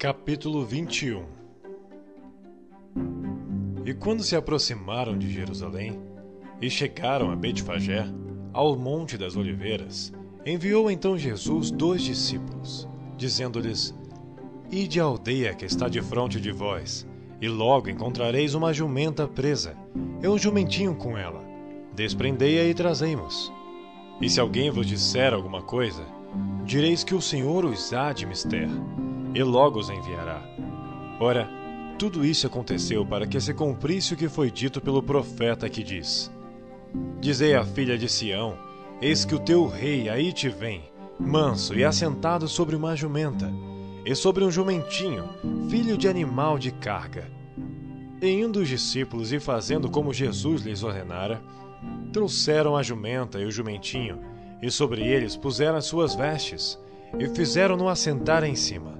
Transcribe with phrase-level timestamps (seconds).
[0.00, 1.26] Capítulo 21
[3.84, 6.00] E quando se aproximaram de Jerusalém
[6.58, 8.06] e chegaram a Betfagé,
[8.50, 10.10] ao Monte das Oliveiras,
[10.46, 13.94] enviou então Jesus dois discípulos, dizendo-lhes:
[14.70, 17.06] Ide à aldeia que está de frente de vós,
[17.38, 19.76] e logo encontrareis uma jumenta presa,
[20.22, 21.44] e um jumentinho com ela.
[21.94, 23.52] Desprendei-a e trazei-mos.
[24.18, 26.06] E se alguém vos disser alguma coisa,
[26.64, 28.66] direis que o Senhor os há de mister
[29.34, 30.42] e logo os enviará.
[31.20, 31.48] Ora,
[31.98, 36.30] tudo isso aconteceu para que se cumprisse o que foi dito pelo profeta que diz:
[37.20, 38.56] Dizei à filha de Sião:
[39.00, 43.52] Eis que o teu rei aí te vem, manso e assentado sobre uma jumenta,
[44.04, 45.28] e sobre um jumentinho,
[45.68, 47.30] filho de animal de carga.
[48.22, 51.42] E indo os discípulos e fazendo como Jesus lhes ordenara,
[52.12, 54.20] trouxeram a jumenta e o jumentinho,
[54.62, 56.78] e sobre eles puseram as suas vestes,
[57.18, 58.99] e fizeram-no assentar em cima.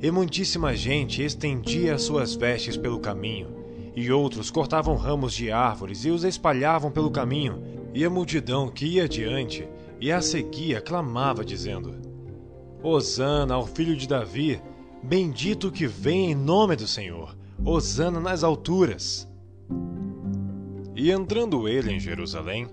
[0.00, 3.48] E muitíssima gente estendia as suas vestes pelo caminho,
[3.96, 7.60] e outros cortavam ramos de árvores e os espalhavam pelo caminho,
[7.92, 9.68] e a multidão que ia adiante
[10.00, 11.96] e a seguia clamava, dizendo:
[12.80, 14.62] Hosana ao filho de Davi,
[15.02, 19.28] bendito que vem em nome do Senhor, Hosana nas alturas.
[20.94, 22.68] E entrando ele em Jerusalém,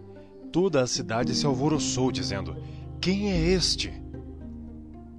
[0.51, 2.55] toda a cidade se alvoroçou, dizendo:
[3.01, 3.91] Quem é este?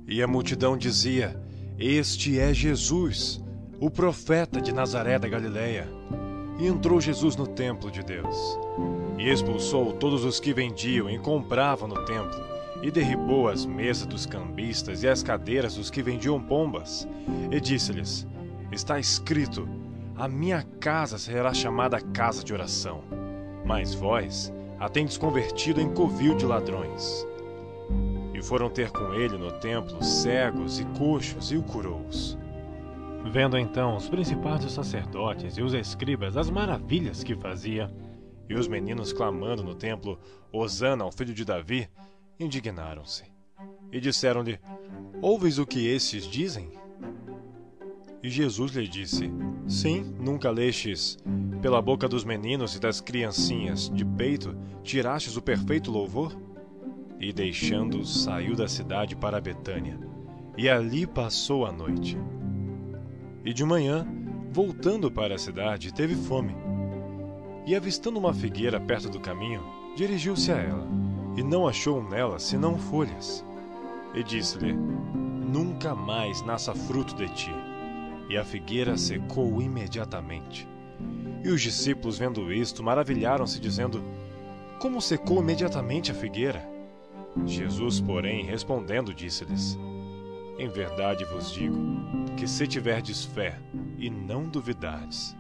[0.07, 1.45] E a multidão dizia:
[1.79, 3.39] este é Jesus,
[3.79, 5.87] o profeta de Nazaré da Galileia.
[6.59, 8.59] E entrou Jesus no templo de Deus.
[9.19, 12.43] E expulsou todos os que vendiam e compravam no templo,
[12.83, 17.07] e derribou as mesas dos cambistas e as cadeiras dos que vendiam pombas.
[17.51, 18.27] E disse-lhes:
[18.73, 19.69] Está escrito:
[20.17, 23.05] A minha casa será chamada casa de oração.
[23.67, 27.27] Mas vós a tendes convertido em covil de ladrões.
[28.37, 32.37] E foram ter com ele no templo cegos e coxos e o curou-os.
[33.33, 37.91] Vendo então os principais dos sacerdotes e os escribas as maravilhas que fazia,
[38.47, 40.21] e os meninos clamando no templo,
[40.53, 41.89] Hosana ao filho de Davi,
[42.39, 43.25] indignaram-se.
[43.91, 44.61] E disseram-lhe:
[45.23, 46.69] Ouves o que estes dizem?
[48.23, 49.33] E Jesus lhe disse:
[49.67, 51.17] Sim, nunca lestes,
[51.63, 56.46] pela boca dos meninos e das criancinhas de peito, tirastes o perfeito louvor?
[57.19, 59.99] E deixando-os, saiu da cidade para Betânia,
[60.57, 62.19] e ali passou a noite.
[63.45, 64.07] E de manhã,
[64.51, 66.55] voltando para a cidade, teve fome.
[67.67, 69.63] E avistando uma figueira perto do caminho,
[69.97, 70.87] dirigiu-se a ela,
[71.37, 73.45] e não achou nela senão folhas.
[74.15, 77.55] E disse-lhe: Nunca mais nasça fruto de ti.
[78.29, 80.69] E a figueira secou imediatamente.
[81.45, 84.03] E os discípulos, vendo isto, maravilharam-se, dizendo:
[84.81, 86.76] Como secou imediatamente a figueira?
[87.45, 89.79] Jesus, porém, respondendo, disse-lhes:
[90.59, 91.77] Em verdade vos digo
[92.37, 93.59] que se tiverdes fé
[93.99, 95.37] e não duvidardes,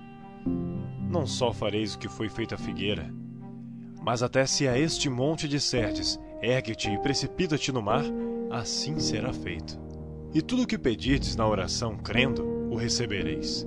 [1.08, 3.12] não só fareis o que foi feito à figueira,
[4.02, 8.04] mas até se a este monte disserdes: Ergue-te e precipita-te no mar,
[8.50, 9.78] assim será feito.
[10.34, 13.66] E tudo o que pedirdes na oração, crendo, o recebereis.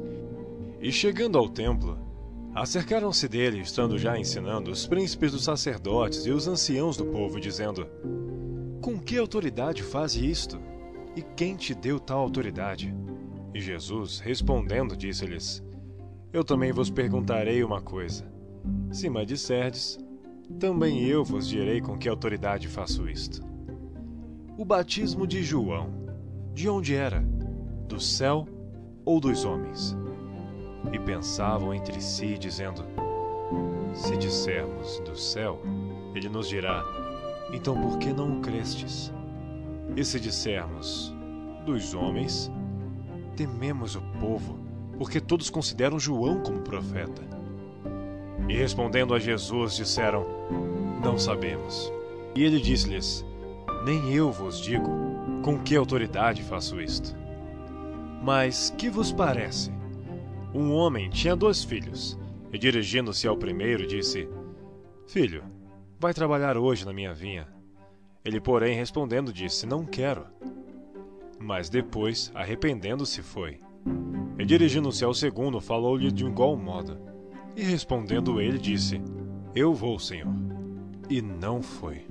[0.79, 1.97] E chegando ao templo,
[2.53, 7.87] acercaram-se dele, estando já ensinando, os príncipes dos sacerdotes e os anciãos do povo, dizendo:
[8.81, 10.59] com que autoridade faz isto?
[11.15, 12.95] E quem te deu tal autoridade?
[13.53, 15.61] E Jesus, respondendo, disse-lhes:
[16.31, 18.25] Eu também vos perguntarei uma coisa.
[18.89, 19.99] Se me disserdes,
[20.57, 23.45] também eu vos direi com que autoridade faço isto.
[24.57, 25.89] O batismo de João,
[26.53, 27.19] de onde era?
[27.87, 28.47] Do céu
[29.03, 29.95] ou dos homens?
[30.91, 32.83] E pensavam entre si, dizendo:
[33.93, 35.61] Se dissermos do céu,
[36.15, 36.83] ele nos dirá:
[37.51, 39.11] então por que não o crestes?
[39.95, 41.13] E se dissermos,
[41.65, 42.51] dos homens,
[43.35, 44.59] tememos o povo,
[44.97, 47.21] porque todos consideram João como profeta.
[48.47, 50.25] E respondendo a Jesus, disseram,
[51.03, 51.91] Não sabemos.
[52.35, 53.25] E ele disse-lhes,
[53.83, 54.89] Nem eu vos digo
[55.41, 57.15] com que autoridade faço isto.
[58.21, 59.71] Mas que vos parece?
[60.53, 62.17] Um homem tinha dois filhos,
[62.51, 64.27] e dirigindo-se ao primeiro, disse:
[65.07, 65.43] Filho,
[66.01, 67.45] Vai trabalhar hoje na minha vinha.
[68.23, 70.25] Ele, porém, respondendo, disse: Não quero.
[71.37, 73.59] Mas depois, arrependendo-se, foi.
[74.37, 76.97] E dirigindo-se ao segundo, falou-lhe de igual modo.
[77.53, 79.01] E respondendo ele, disse:
[79.53, 80.33] Eu vou, Senhor.
[81.09, 82.05] E não foi.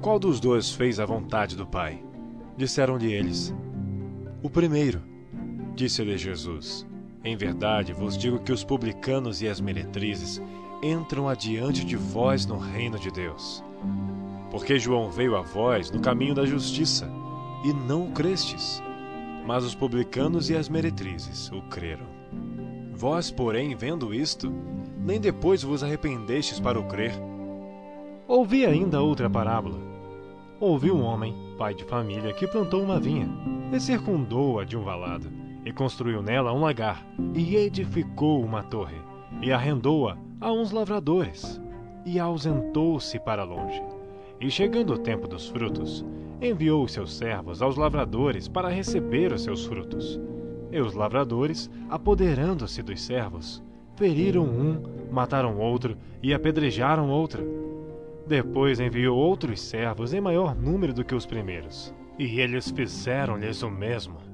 [0.00, 2.04] Qual dos dois fez a vontade do Pai?
[2.56, 3.54] Disseram-lhe eles:
[4.42, 5.00] O primeiro.
[5.76, 6.87] Disse-lhe Jesus:
[7.28, 10.40] Em verdade vos digo que os publicanos e as meretrizes
[10.82, 13.62] entram adiante de vós no reino de Deus.
[14.50, 17.06] Porque João veio a vós no caminho da justiça,
[17.66, 18.82] e não o crestes.
[19.46, 22.06] mas os publicanos e as meretrizes o creram.
[22.94, 24.50] Vós, porém, vendo isto,
[24.98, 27.12] nem depois vos arrependestes para o crer.
[28.26, 29.78] Ouvi ainda outra parábola.
[30.58, 33.28] Ouvi um homem, pai de família, que plantou uma vinha,
[33.70, 35.30] e circundou-a de um valado,
[35.64, 38.96] e construiu nela um lagar, e edificou uma torre,
[39.42, 41.60] e arrendou-a a uns lavradores,
[42.04, 43.82] e ausentou-se para longe.
[44.40, 46.04] E chegando o tempo dos frutos,
[46.40, 50.20] enviou os seus servos aos lavradores para receber os seus frutos.
[50.70, 53.62] E os lavradores, apoderando-se dos servos,
[53.96, 54.80] feriram um,
[55.10, 57.42] mataram outro e apedrejaram outro.
[58.26, 63.70] Depois enviou outros servos em maior número do que os primeiros, e eles fizeram-lhes o
[63.70, 64.27] mesmo.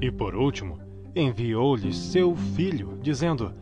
[0.00, 0.78] E por último,
[1.14, 3.52] enviou-lhes seu filho, dizendo: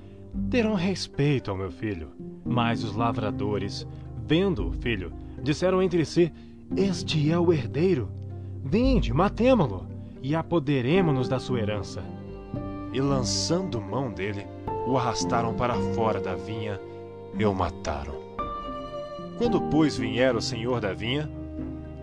[0.50, 2.10] Terão respeito ao meu filho.
[2.44, 3.86] Mas os lavradores,
[4.26, 5.12] vendo o filho,
[5.42, 6.32] disseram entre si:
[6.76, 8.08] Este é o herdeiro.
[8.64, 9.86] Vinde, matemo-lo
[10.22, 12.02] e apoderemo-nos da sua herança.
[12.92, 14.46] E lançando mão dele,
[14.86, 16.80] o arrastaram para fora da vinha
[17.38, 18.14] e o mataram.
[19.36, 21.30] Quando, pois, vier o senhor da vinha,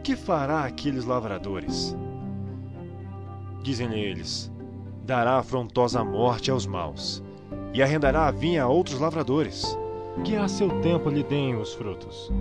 [0.04, 1.96] que fará aqueles lavradores?
[3.66, 4.52] Dizem-lhe eles:
[5.04, 7.24] dará afrontosa morte aos maus,
[7.74, 9.76] e arrendará a vinha a outros lavradores,
[10.24, 12.32] que a seu tempo lhe deem os frutos.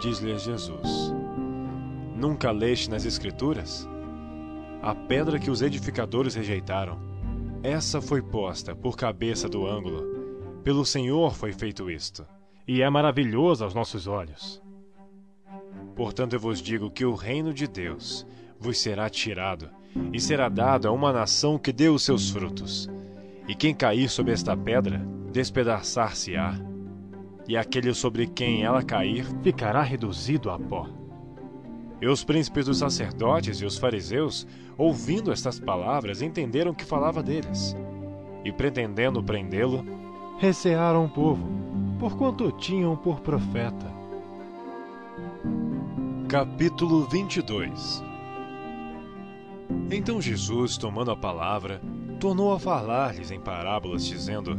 [0.00, 1.14] Diz-lhe Jesus:
[2.16, 3.86] Nunca leste nas Escrituras?
[4.80, 6.98] A pedra que os edificadores rejeitaram,
[7.62, 10.62] essa foi posta por cabeça do ângulo.
[10.64, 12.26] Pelo Senhor foi feito isto,
[12.66, 14.62] e é maravilhoso aos nossos olhos.
[15.94, 18.26] Portanto, eu vos digo que o reino de Deus
[18.58, 19.68] vos será tirado,
[20.12, 22.88] e será dado a uma nação que dê os seus frutos.
[23.46, 24.98] E quem cair sobre esta pedra,
[25.32, 26.58] despedaçar-se-á,
[27.46, 30.86] e aquele sobre quem ela cair ficará reduzido a pó.
[32.00, 34.46] E os príncipes dos sacerdotes e os fariseus,
[34.76, 37.74] ouvindo estas palavras, entenderam que falava deles.
[38.44, 39.84] E pretendendo prendê-lo,
[40.38, 41.48] recearam o povo,
[41.98, 43.86] porquanto o tinham por profeta.
[46.28, 48.07] Capítulo 22
[49.90, 51.80] Então Jesus, tomando a palavra,
[52.20, 54.58] tornou a falar-lhes em parábolas, dizendo: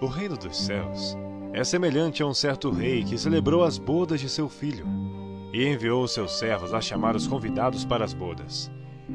[0.00, 1.16] O reino dos céus
[1.52, 4.86] é semelhante a um certo rei que celebrou as bodas de seu filho
[5.52, 8.70] e enviou seus servos a chamar os convidados para as bodas.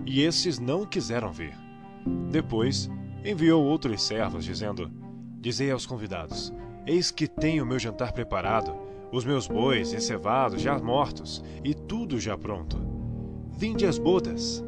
[0.05, 1.53] E estes não quiseram vir.
[2.29, 2.89] Depois,
[3.23, 4.91] enviou outros servos, dizendo:
[5.39, 6.53] Dizei aos convidados:
[6.85, 8.75] Eis que tenho o meu jantar preparado,
[9.11, 12.77] os meus bois e cevados já mortos, e tudo já pronto.
[13.57, 14.63] Vinde às bodas.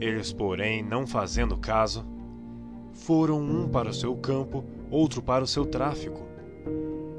[0.00, 2.04] Eles, porém, não fazendo caso,
[2.92, 6.26] foram um para o seu campo, outro para o seu tráfico.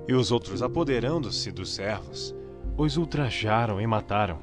[0.07, 2.35] E os outros, apoderando-se dos servos,
[2.77, 4.39] os ultrajaram e mataram.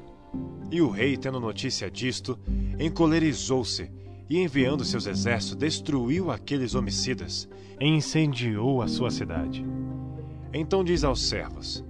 [0.71, 2.37] E o rei, tendo notícia disto,
[2.79, 3.89] encolerizou-se
[4.29, 7.47] e, enviando seus exércitos, destruiu aqueles homicidas
[7.79, 9.65] e incendiou a sua cidade.
[10.53, 11.83] Então diz aos servos: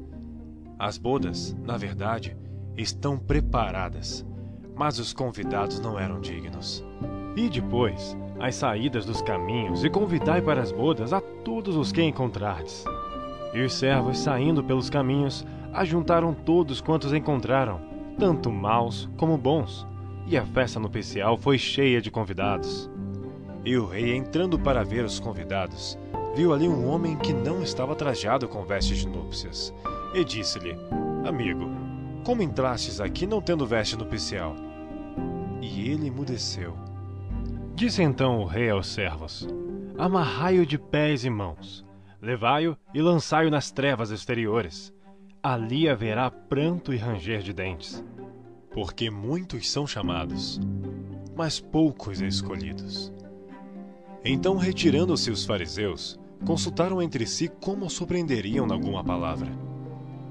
[0.78, 2.36] As bodas, na verdade,
[2.78, 4.25] estão preparadas,
[4.76, 6.84] mas os convidados não eram dignos.
[7.36, 12.02] E depois, as saídas dos caminhos, e convidai para as bodas a todos os que
[12.02, 12.84] encontrardes.
[13.54, 17.80] E os servos, saindo pelos caminhos, ajuntaram todos quantos encontraram,
[18.18, 19.88] tanto maus como bons,
[20.28, 22.90] e a festa nupcial foi cheia de convidados.
[23.64, 25.98] E o rei, entrando para ver os convidados,
[26.36, 29.74] viu ali um homem que não estava trajado com vestes de núpcias,
[30.14, 30.78] e disse-lhe:
[31.28, 31.85] Amigo,
[32.26, 34.56] como entrastes aqui não tendo veste nupcial?
[35.62, 36.76] E ele emudeceu.
[37.74, 39.48] Disse então o rei aos servos:
[39.98, 41.86] Amarrai-o de pés e mãos,
[42.22, 44.94] levai-o e lançai-o nas trevas exteriores
[45.46, 48.04] ali haverá pranto e ranger de dentes.
[48.74, 50.60] Porque muitos são chamados,
[51.36, 53.14] mas poucos escolhidos.
[54.24, 59.52] Então, retirando-se os fariseus, consultaram entre si como surpreenderiam alguma palavra.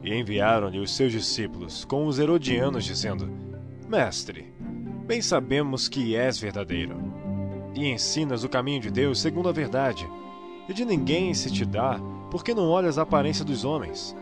[0.05, 3.29] E enviaram-lhe os seus discípulos com os herodianos, dizendo:
[3.89, 4.53] Mestre,
[5.07, 6.97] bem sabemos que és verdadeiro,
[7.75, 10.07] e ensinas o caminho de Deus segundo a verdade,
[10.69, 11.99] e de ninguém se te dá,
[12.31, 14.15] porque não olhas a aparência dos homens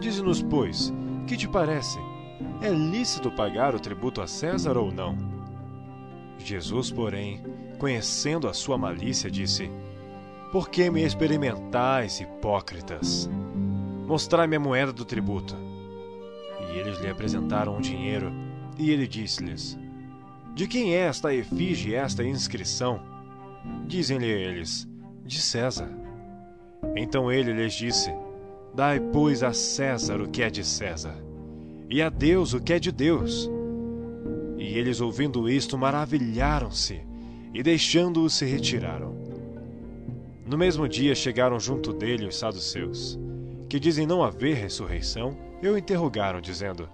[0.00, 0.90] Dize-nos, pois,
[1.26, 1.98] que te parece?
[2.62, 5.14] É lícito pagar o tributo a César ou não?
[6.38, 7.42] Jesus, porém,
[7.78, 9.70] conhecendo a sua malícia, disse:
[10.50, 13.28] Por que me experimentais, hipócritas?
[14.10, 15.54] Mostrai-me a moeda do tributo.
[16.58, 18.32] E eles lhe apresentaram um dinheiro,
[18.76, 19.78] e ele disse-lhes:
[20.52, 23.00] De quem é esta efígie esta inscrição?
[23.86, 24.84] Dizem-lhe eles:
[25.24, 25.88] De César.
[26.96, 28.12] Então ele lhes disse:
[28.74, 31.14] Dai, pois, a César o que é de César,
[31.88, 33.48] e a Deus o que é de Deus.
[34.58, 37.00] E eles, ouvindo isto, maravilharam-se
[37.54, 39.14] e, deixando-o, se retiraram.
[40.44, 43.16] No mesmo dia chegaram junto dele os saduceus,
[43.70, 46.88] que dizem não haver ressurreição, e o interrogaram, dizendo: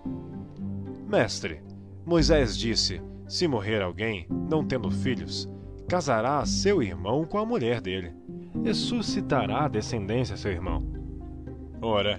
[1.09, 1.62] Mestre,
[2.04, 5.49] Moisés disse: se morrer alguém, não tendo filhos,
[5.88, 8.12] casará seu irmão com a mulher dele,
[8.62, 10.83] e suscitará a descendência seu irmão.
[11.80, 12.18] Ora,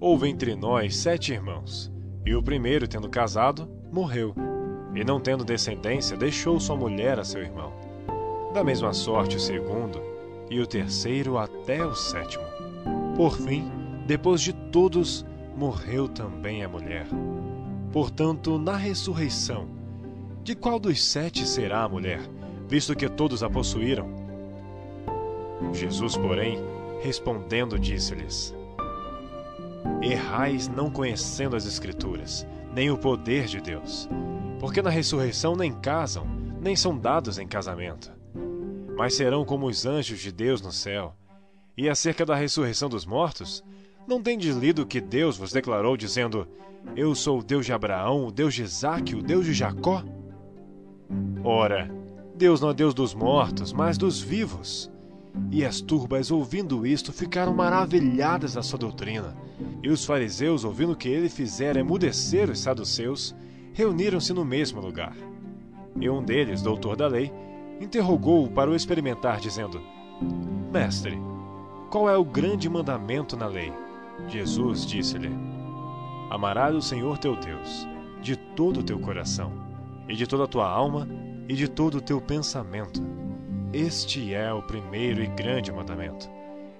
[0.00, 1.92] houve entre nós sete irmãos,
[2.24, 4.34] e o primeiro, tendo casado, morreu,
[4.94, 7.74] e não tendo descendência, deixou sua mulher a seu irmão.
[8.54, 10.00] Da mesma sorte o segundo,
[10.50, 12.44] e o terceiro até o sétimo.
[13.14, 13.77] Por fim,
[14.08, 15.22] depois de todos,
[15.54, 17.06] morreu também a mulher.
[17.92, 19.68] Portanto, na ressurreição,
[20.42, 22.20] de qual dos sete será a mulher,
[22.66, 24.08] visto que todos a possuíram?
[25.74, 26.58] Jesus, porém,
[27.02, 28.56] respondendo, disse-lhes:
[30.00, 34.08] Errais não conhecendo as Escrituras, nem o poder de Deus,
[34.58, 36.26] porque na ressurreição nem casam,
[36.62, 38.10] nem são dados em casamento,
[38.96, 41.14] mas serão como os anjos de Deus no céu.
[41.76, 43.62] E acerca da ressurreição dos mortos,
[44.08, 46.48] não tendes lido que Deus vos declarou, dizendo:
[46.96, 50.02] Eu sou o Deus de Abraão, o Deus de Isaque, o Deus de Jacó?
[51.44, 51.90] Ora,
[52.34, 54.90] Deus não é Deus dos mortos, mas dos vivos.
[55.52, 59.36] E as turbas, ouvindo isto, ficaram maravilhadas da sua doutrina.
[59.82, 63.36] E os fariseus, ouvindo que ele fizera emudecer os saduceus,
[63.74, 65.14] reuniram-se no mesmo lugar.
[66.00, 67.30] E um deles, doutor da lei,
[67.80, 69.80] interrogou-o para o experimentar, dizendo:
[70.72, 71.18] Mestre,
[71.90, 73.72] qual é o grande mandamento na lei?
[74.26, 75.30] Jesus disse-lhe:
[76.30, 77.86] Amarás o Senhor teu Deus
[78.20, 79.52] de todo o teu coração,
[80.08, 81.08] e de toda a tua alma,
[81.48, 83.00] e de todo o teu pensamento.
[83.72, 86.28] Este é o primeiro e grande mandamento.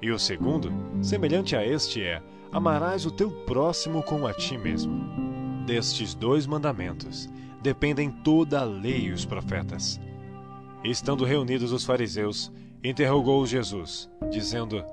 [0.01, 4.95] E o segundo, semelhante a este, é: Amarás o teu próximo como a ti mesmo.
[5.67, 7.29] Destes dois mandamentos
[7.63, 10.01] dependem toda a lei e os profetas.
[10.85, 12.53] Estando reunidos os fariseus,
[12.83, 14.85] interrogou Jesus, dizendo: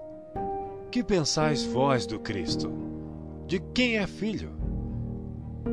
[0.96, 2.72] que pensais vós do Cristo?
[3.46, 4.52] De quem é filho?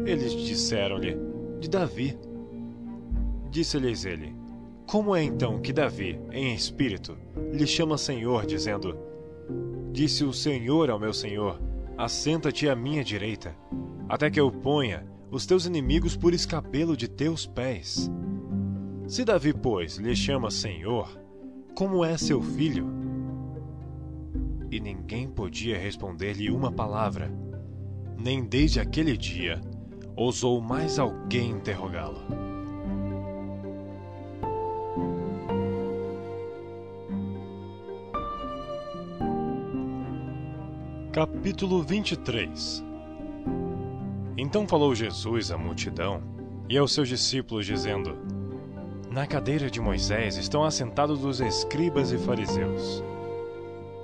[0.05, 1.17] Eles disseram-lhe:
[1.61, 2.19] De Davi.
[3.49, 4.35] Disse-lhes ele:
[4.85, 7.17] Como é então que Davi, em espírito,
[7.53, 8.99] lhe chama Senhor, dizendo:
[9.93, 11.63] Disse o Senhor ao meu Senhor:
[11.97, 13.57] Assenta-te à minha direita,
[14.09, 18.11] até que eu ponha os teus inimigos por escabelo de teus pés.
[19.07, 21.17] Se Davi, pois, lhe chama Senhor,
[21.77, 23.12] como é seu filho?
[24.73, 27.31] E ninguém podia responder-lhe uma palavra.
[28.19, 29.61] Nem desde aquele dia
[30.17, 32.23] ousou mais alguém interrogá-lo.
[41.13, 42.83] Capítulo 23
[44.39, 46.23] Então falou Jesus à multidão
[46.67, 48.17] e aos seus discípulos, dizendo:
[49.11, 53.05] Na cadeira de Moisés estão assentados os escribas e fariseus.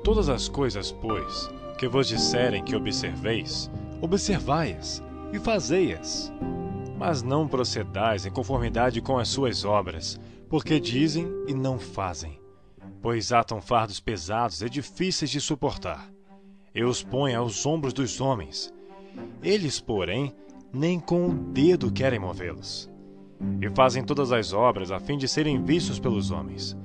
[0.02, 5.02] Todas as coisas, pois, que vos disserem que observeis, observai-as
[5.32, 6.32] e fazei-as.
[6.96, 12.40] Mas não procedais em conformidade com as suas obras, porque dizem e não fazem.
[13.00, 16.10] Pois atam fardos pesados e difíceis de suportar,
[16.74, 18.72] e os põem aos ombros dos homens.
[19.42, 20.34] Eles, porém,
[20.72, 22.90] nem com o dedo querem movê-los.
[23.60, 26.76] E fazem todas as obras a fim de serem vistos pelos homens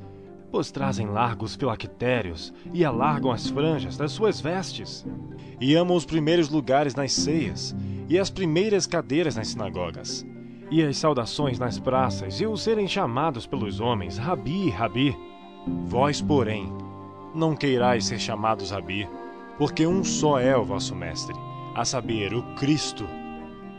[0.53, 5.03] pois trazem largos filactérios e alargam as franjas das suas vestes,
[5.59, 7.75] e amam os primeiros lugares nas ceias
[8.07, 10.23] e as primeiras cadeiras nas sinagogas,
[10.69, 15.17] e as saudações nas praças e os serem chamados pelos homens Rabi, Rabi.
[15.87, 16.71] Vós, porém,
[17.33, 19.09] não queirais ser chamados Rabi,
[19.57, 21.35] porque um só é o vosso mestre,
[21.73, 23.07] a saber, o Cristo,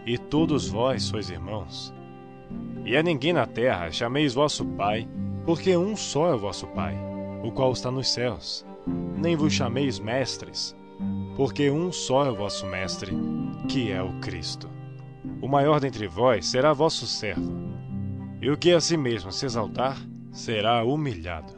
[0.05, 1.95] e todos vós sois irmãos.
[2.85, 5.07] E a ninguém na terra chameis vosso Pai,
[5.45, 6.97] porque um só é o vosso Pai,
[7.43, 8.65] o qual está nos céus.
[9.17, 10.75] Nem vos chameis mestres,
[11.37, 13.13] porque um só é o vosso Mestre,
[13.69, 14.69] que é o Cristo.
[15.41, 17.53] O maior dentre vós será vosso servo,
[18.41, 19.99] e o que a si mesmo se exaltar,
[20.31, 21.53] será humilhado.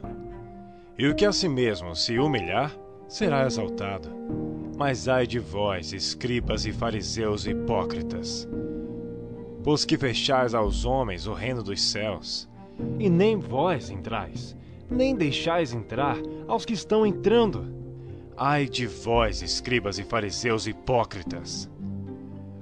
[0.98, 2.72] E o que a si mesmo se humilhar,
[3.08, 4.08] será exaltado.
[4.76, 8.48] Mas ai de vós, escribas e fariseus hipócritas,
[9.64, 12.48] pois que fechais aos homens o reino dos céus,
[12.98, 14.56] e nem vós entrais,
[14.90, 16.16] nem deixais entrar
[16.46, 17.74] aos que estão entrando.
[18.36, 21.70] Ai de vós, escribas e fariseus hipócritas!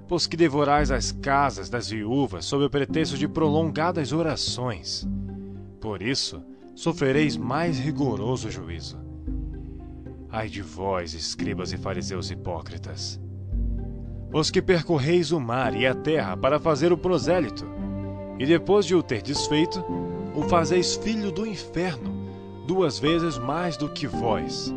[0.07, 5.09] Pois que devorais as casas das viúvas sob o pretexto de prolongadas orações.
[5.81, 6.43] Por isso,
[6.75, 8.99] sofrereis mais rigoroso juízo.
[10.31, 13.21] Ai de vós, escribas e fariseus hipócritas!
[14.33, 17.65] Os que percorreis o mar e a terra para fazer o prosélito,
[18.39, 19.85] e depois de o ter desfeito,
[20.35, 22.13] o fazeis filho do inferno,
[22.67, 24.75] duas vezes mais do que vós.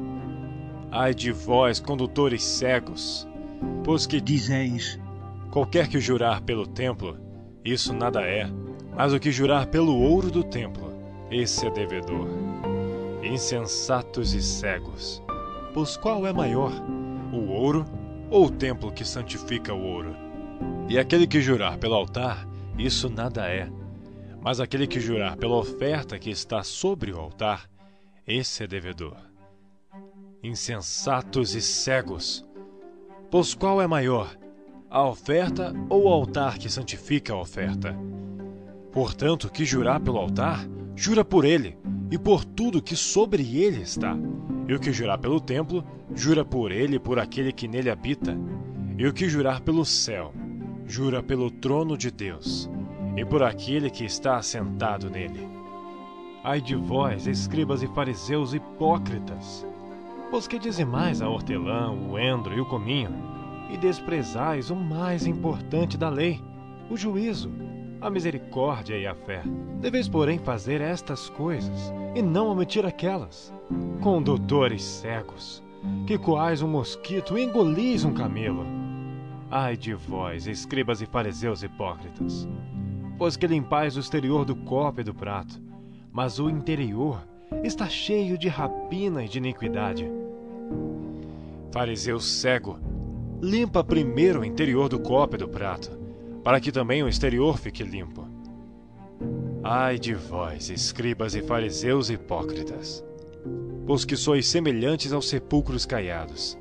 [0.91, 3.27] Ai de vós, condutores cegos,
[3.83, 4.99] pois que dizeis:
[5.51, 7.17] qualquer que jurar pelo templo,
[7.65, 8.49] isso nada é,
[8.95, 10.93] mas o que jurar pelo ouro do templo,
[11.29, 12.27] esse é devedor.
[13.23, 15.21] Insensatos e cegos,
[15.73, 16.71] pois qual é maior,
[17.33, 17.85] o ouro
[18.29, 20.15] ou o templo que santifica o ouro?
[20.87, 23.69] E aquele que jurar pelo altar, isso nada é,
[24.41, 27.69] mas aquele que jurar pela oferta que está sobre o altar,
[28.25, 29.17] esse é devedor.
[30.43, 32.45] Insensatos e cegos,
[33.31, 34.37] pois qual é maior,
[34.89, 37.95] a oferta ou o altar que santifica a oferta?
[38.91, 40.65] Portanto, que jurar pelo altar,
[40.95, 41.77] jura por ele
[42.09, 44.15] e por tudo que sobre ele está.
[44.67, 45.83] E o que jurar pelo templo,
[46.15, 48.37] jura por ele e por aquele que nele habita.
[48.97, 50.33] E o que jurar pelo céu,
[50.87, 52.69] jura pelo trono de Deus
[53.17, 55.47] e por aquele que está assentado nele.
[56.43, 59.67] Ai de vós, escribas e fariseus hipócritas!
[60.31, 63.11] Pois que dizimais a hortelã, o endro e o cominho,
[63.69, 66.41] e desprezais o mais importante da lei,
[66.89, 67.51] o juízo,
[67.99, 69.41] a misericórdia e a fé.
[69.81, 73.53] Deveis, porém, fazer estas coisas, e não omitir aquelas.
[74.01, 75.63] Condutores cegos,
[76.05, 78.86] que coais um mosquito e engolis um camelo.
[79.49, 82.45] Ai de vós, escribas e fariseus hipócritas!
[83.17, 85.61] Pois que limpais o exterior do copo e do prato,
[86.11, 87.25] mas o interior
[87.63, 90.05] está cheio de rapina e de iniquidade.
[91.71, 92.77] Fariseu cego,
[93.41, 95.97] limpa primeiro o interior do copo e do prato,
[96.43, 98.27] para que também o exterior fique limpo.
[99.63, 103.01] Ai de vós, escribas e fariseus hipócritas,
[103.85, 106.57] pois que sois semelhantes aos sepulcros caiados,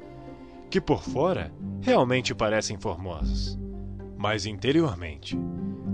[0.70, 3.58] que por fora realmente parecem formosos,
[4.16, 5.38] mas interiormente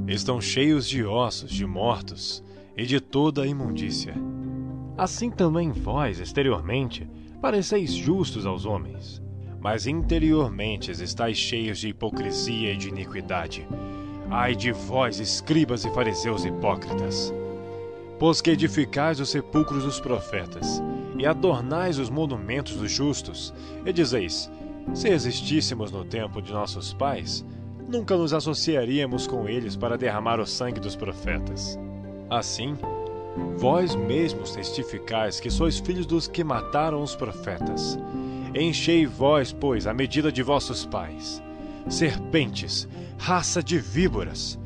[0.06, 2.42] estão cheios de ossos de mortos
[2.76, 4.14] e de toda a imundícia.
[4.96, 7.08] Assim também vós, exteriormente,
[7.40, 9.22] pareceis justos aos homens,
[9.60, 13.66] mas interiormente estáis cheios de hipocrisia e de iniquidade.
[14.30, 17.32] Ai de vós, escribas e fariseus hipócritas!
[18.18, 20.82] Pois que edificais os sepulcros dos profetas,
[21.18, 23.52] e adornais os monumentos dos justos,
[23.84, 24.50] e dizeis:
[24.94, 27.44] Se existíssemos no tempo de nossos pais,
[27.88, 31.78] nunca nos associaríamos com eles para derramar o sangue dos profetas.
[32.28, 32.76] Assim,
[33.56, 37.98] vós mesmos testificais que sois filhos dos que mataram os profetas.
[38.54, 41.42] Enchei vós, pois, a medida de vossos pais.
[41.88, 42.86] Serpentes,
[43.18, 44.58] raça de víboras,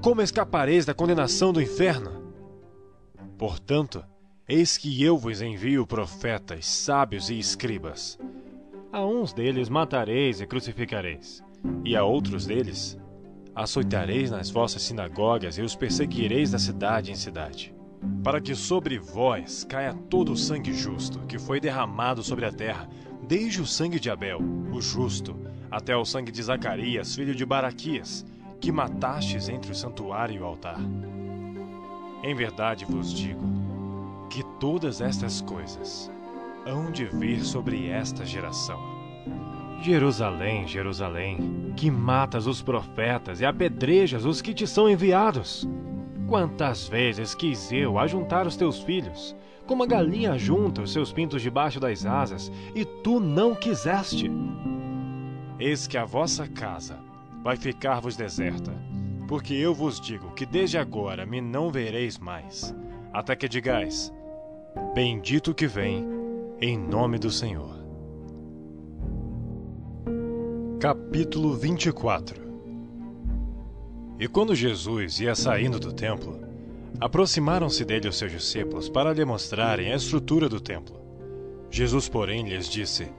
[0.00, 2.24] como escapareis da condenação do inferno?
[3.38, 4.04] Portanto,
[4.48, 8.18] eis que eu vos envio profetas, sábios e escribas.
[8.94, 11.42] A uns deles matareis e crucificareis,
[11.84, 12.96] e a outros deles
[13.52, 17.74] açoitareis nas vossas sinagogas e os perseguireis da cidade em cidade
[18.22, 22.88] para que sobre vós caia todo o sangue justo que foi derramado sobre a terra,
[23.26, 24.38] desde o sangue de Abel,
[24.72, 25.36] o justo,
[25.68, 28.24] até o sangue de Zacarias, filho de Baraquias,
[28.60, 30.78] que matastes entre o santuário e o altar.
[32.22, 33.42] Em verdade vos digo
[34.30, 36.10] que todas estas coisas
[36.66, 38.80] hão de vir sobre esta geração.
[39.82, 45.68] Jerusalém, Jerusalém, que matas os profetas e apedrejas os que te são enviados.
[46.26, 51.42] Quantas vezes quis eu ajuntar os teus filhos, como a galinha junta os seus pintos
[51.42, 54.30] debaixo das asas, e tu não quiseste.
[55.58, 56.98] Eis que a vossa casa
[57.42, 58.72] vai ficar-vos deserta,
[59.28, 62.74] porque eu vos digo que desde agora me não vereis mais,
[63.12, 64.12] até que digais:
[64.94, 66.13] Bendito que vem,
[66.64, 67.76] em nome do Senhor.
[70.80, 72.42] Capítulo 24
[74.18, 76.40] E quando Jesus ia saindo do templo,
[76.98, 80.98] Aproximaram-se dele os seus discípulos para lhe mostrarem a estrutura do templo.
[81.68, 83.12] Jesus, porém, lhes disse: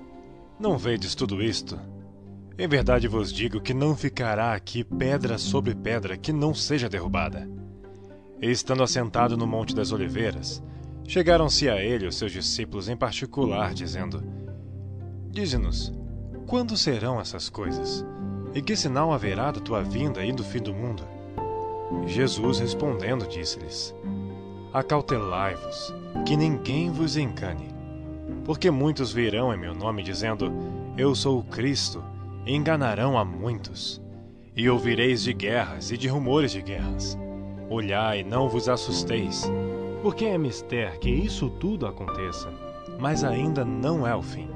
[0.59, 1.77] Não vedes tudo isto?
[2.57, 7.47] Em verdade vos digo que não ficará aqui pedra sobre pedra que não seja derrubada.
[8.41, 10.63] E estando assentado no Monte das Oliveiras,
[11.07, 14.23] chegaram-se a ele os seus discípulos em particular, dizendo:
[15.29, 15.93] Dize-nos,
[16.47, 18.05] quando serão essas coisas?
[18.53, 21.03] E que sinal haverá da tua vinda e do fim do mundo?
[22.07, 23.93] Jesus respondendo disse-lhes:
[24.73, 25.93] Acautelai-vos,
[26.25, 27.69] que ninguém vos engane.
[28.43, 30.51] Porque muitos virão em meu nome dizendo:
[30.97, 32.03] Eu sou o Cristo,
[32.45, 34.01] e enganarão a muitos.
[34.55, 37.17] E ouvireis de guerras e de rumores de guerras.
[37.69, 39.49] Olhai, não vos assusteis,
[40.05, 42.53] porque é mister que isso tudo aconteça,
[42.99, 44.47] mas ainda não é o fim.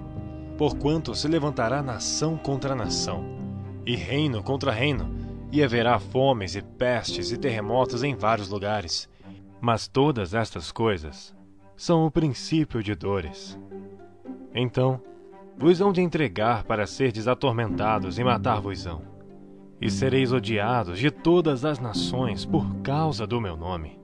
[0.55, 3.25] Porquanto se levantará nação contra nação,
[3.83, 5.09] e reino contra reino,
[5.51, 9.09] e haverá fomes e pestes e terremotos em vários lugares.
[9.59, 11.35] Mas todas estas coisas
[11.75, 13.59] são o princípio de dores.
[14.53, 15.01] Então,
[15.57, 19.01] vos hão de entregar para serdes atormentados e matar-vos-ão.
[19.81, 23.97] E sereis odiados de todas as nações por causa do meu nome.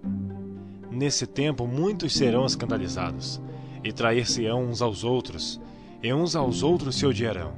[0.96, 3.42] Nesse tempo muitos serão escandalizados,
[3.84, 5.60] e trair-se-ão uns aos outros,
[6.02, 7.52] e uns aos outros se odiarão.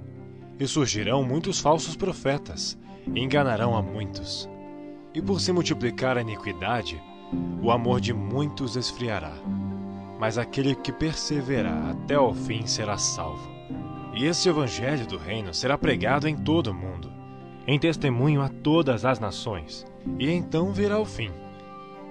[0.60, 2.76] E surgirão muitos falsos profetas,
[3.14, 4.50] e enganarão a muitos.
[5.14, 7.00] E por se multiplicar a iniquidade,
[7.62, 9.36] o amor de muitos esfriará.
[10.20, 13.48] Mas aquele que perseverar até ao fim será salvo.
[14.16, 17.14] E este evangelho do reino será pregado em todo o mundo,
[17.68, 19.86] em testemunho a todas as nações,
[20.18, 21.30] e então virá o fim.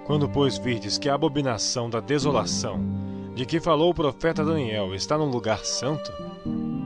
[0.07, 2.79] Quando, pois, virdes que a abominação da desolação,
[3.35, 6.09] de que falou o profeta Daniel, está no lugar santo,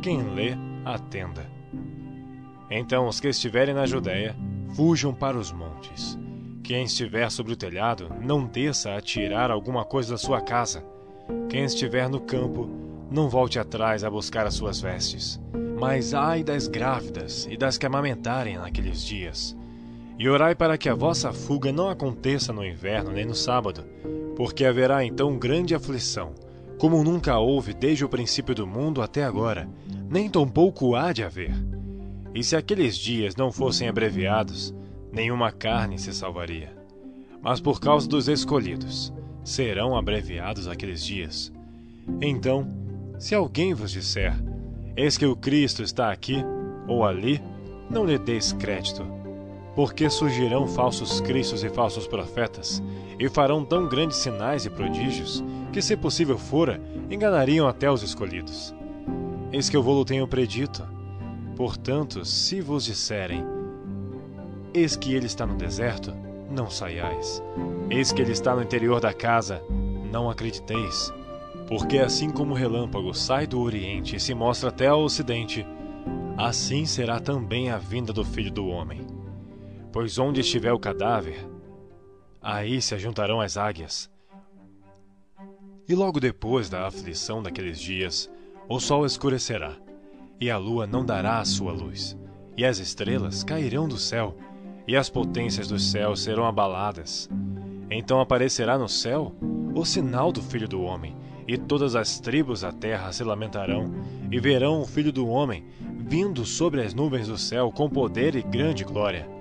[0.01, 1.47] quem lê, atenda.
[2.67, 4.35] Então os que estiverem na Judéia,
[4.75, 6.17] fujam para os montes.
[6.63, 10.83] Quem estiver sobre o telhado, não desça a tirar alguma coisa da sua casa.
[11.47, 12.67] Quem estiver no campo,
[13.11, 15.39] não volte atrás a buscar as suas vestes.
[15.79, 19.55] Mas ai das grávidas e das que amamentarem naqueles dias.
[20.21, 23.83] E orai para que a vossa fuga não aconteça no inverno nem no sábado,
[24.35, 26.35] porque haverá então grande aflição,
[26.77, 29.67] como nunca houve desde o princípio do mundo até agora,
[30.07, 31.55] nem tampouco há de haver.
[32.35, 34.75] E se aqueles dias não fossem abreviados,
[35.11, 36.71] nenhuma carne se salvaria.
[37.41, 39.11] Mas por causa dos escolhidos,
[39.43, 41.51] serão abreviados aqueles dias.
[42.21, 42.71] Então,
[43.17, 44.35] se alguém vos disser:
[44.95, 46.45] Eis que o Cristo está aqui
[46.87, 47.41] ou ali,
[47.89, 49.19] não lhe deis crédito,
[49.75, 52.81] porque surgirão falsos cristos e falsos profetas,
[53.19, 58.75] e farão tão grandes sinais e prodígios, que, se possível fora, enganariam até os escolhidos.
[59.51, 60.87] Eis que eu vou-lo tenho predito.
[61.55, 63.43] Portanto, se vos disserem:
[64.73, 66.13] Eis que ele está no deserto,
[66.49, 67.41] não saiais.
[67.89, 69.61] Eis que ele está no interior da casa,
[70.11, 71.13] não acrediteis.
[71.67, 75.65] Porque assim como o relâmpago sai do oriente e se mostra até ao ocidente,
[76.37, 79.20] assim será também a vinda do filho do homem.
[79.91, 81.45] Pois onde estiver o cadáver,
[82.41, 84.09] aí se ajuntarão as águias.
[85.87, 88.31] E logo depois da aflição daqueles dias,
[88.69, 89.75] o sol escurecerá,
[90.39, 92.17] e a lua não dará a sua luz,
[92.55, 94.37] e as estrelas cairão do céu,
[94.87, 97.29] e as potências dos céus serão abaladas.
[97.89, 99.35] Então aparecerá no céu
[99.75, 103.91] o sinal do Filho do Homem, e todas as tribos da terra se lamentarão,
[104.31, 108.41] e verão o Filho do Homem vindo sobre as nuvens do céu com poder e
[108.41, 109.40] grande glória.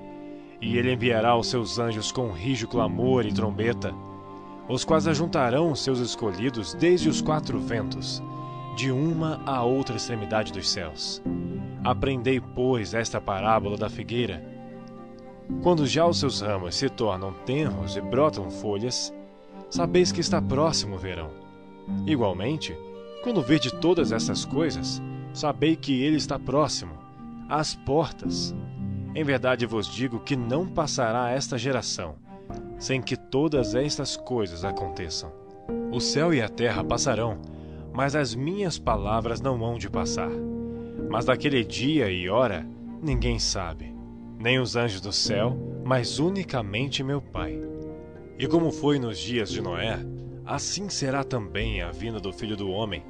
[0.60, 3.94] E ele enviará os seus anjos com rijo clamor e trombeta,
[4.68, 8.22] os quais ajuntarão seus escolhidos desde os quatro ventos,
[8.76, 11.22] de uma a outra extremidade dos céus.
[11.82, 14.44] Aprendei, pois, esta parábola da figueira.
[15.62, 19.12] Quando já os seus ramos se tornam tenros e brotam folhas,
[19.68, 21.30] sabeis que está próximo o verão.
[22.06, 22.76] Igualmente,
[23.22, 26.92] quando vede todas essas coisas, sabei que ele está próximo,
[27.48, 28.54] às portas.
[29.14, 32.14] Em verdade vos digo que não passará esta geração,
[32.78, 35.32] sem que todas estas coisas aconteçam.
[35.92, 37.38] O céu e a terra passarão,
[37.92, 40.30] mas as minhas palavras não hão de passar.
[41.10, 42.64] Mas daquele dia e hora
[43.02, 43.92] ninguém sabe,
[44.38, 47.60] nem os anjos do céu, mas unicamente meu Pai.
[48.38, 49.98] E como foi nos dias de Noé,
[50.46, 53.02] assim será também a vinda do Filho do Homem.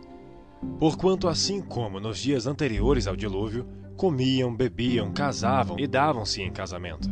[0.78, 3.66] Porquanto, assim como nos dias anteriores ao dilúvio,
[4.00, 7.06] comiam, bebiam, casavam e davam-se em casamento,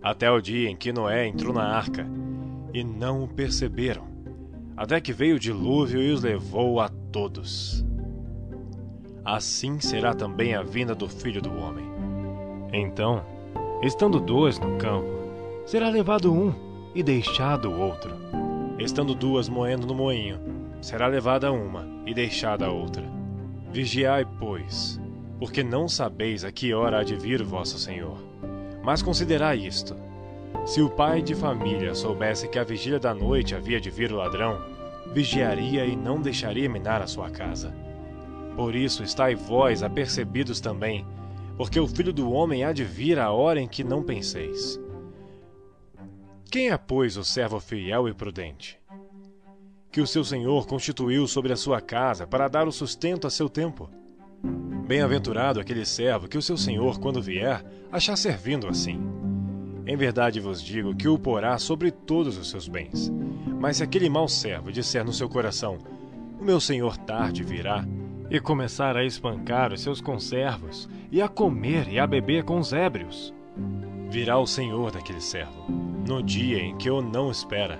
[0.00, 2.06] até o dia em que Noé entrou na arca,
[2.72, 4.04] e não o perceberam,
[4.76, 7.84] até que veio o dilúvio e os levou a todos.
[9.24, 11.86] Assim será também a vinda do Filho do Homem.
[12.72, 13.24] Então,
[13.82, 15.08] estando dois no campo,
[15.66, 16.54] será levado um
[16.94, 18.12] e deixado o outro.
[18.78, 20.38] Estando duas moendo no moinho,
[20.80, 23.02] será levada uma e deixada a outra.
[23.72, 25.01] Vigiai, pois,
[25.42, 28.16] porque não sabeis a que hora há de vir vosso Senhor.
[28.80, 29.96] Mas considerai isto:
[30.64, 34.18] se o pai de família soubesse que a vigília da noite havia de vir o
[34.18, 34.62] ladrão,
[35.12, 37.74] vigiaria e não deixaria minar a sua casa.
[38.54, 41.04] Por isso estai vós apercebidos também,
[41.56, 44.80] porque o filho do homem há de vir a hora em que não penseis.
[46.52, 48.78] Quem é, pois, o servo fiel e prudente?
[49.90, 53.48] Que o seu senhor constituiu sobre a sua casa para dar o sustento a seu
[53.48, 53.90] tempo.
[54.86, 59.00] Bem-aventurado aquele servo que o seu senhor, quando vier, achar servindo assim.
[59.86, 63.12] Em verdade vos digo que o porá sobre todos os seus bens.
[63.58, 65.78] Mas se aquele mau servo disser no seu coração:
[66.40, 67.86] O meu senhor tarde virá,
[68.30, 72.72] e começar a espancar os seus conservos, e a comer e a beber com os
[72.72, 73.32] ébrios,
[74.12, 75.64] Virá o Senhor daquele servo,
[76.06, 77.78] no dia em que o não espera,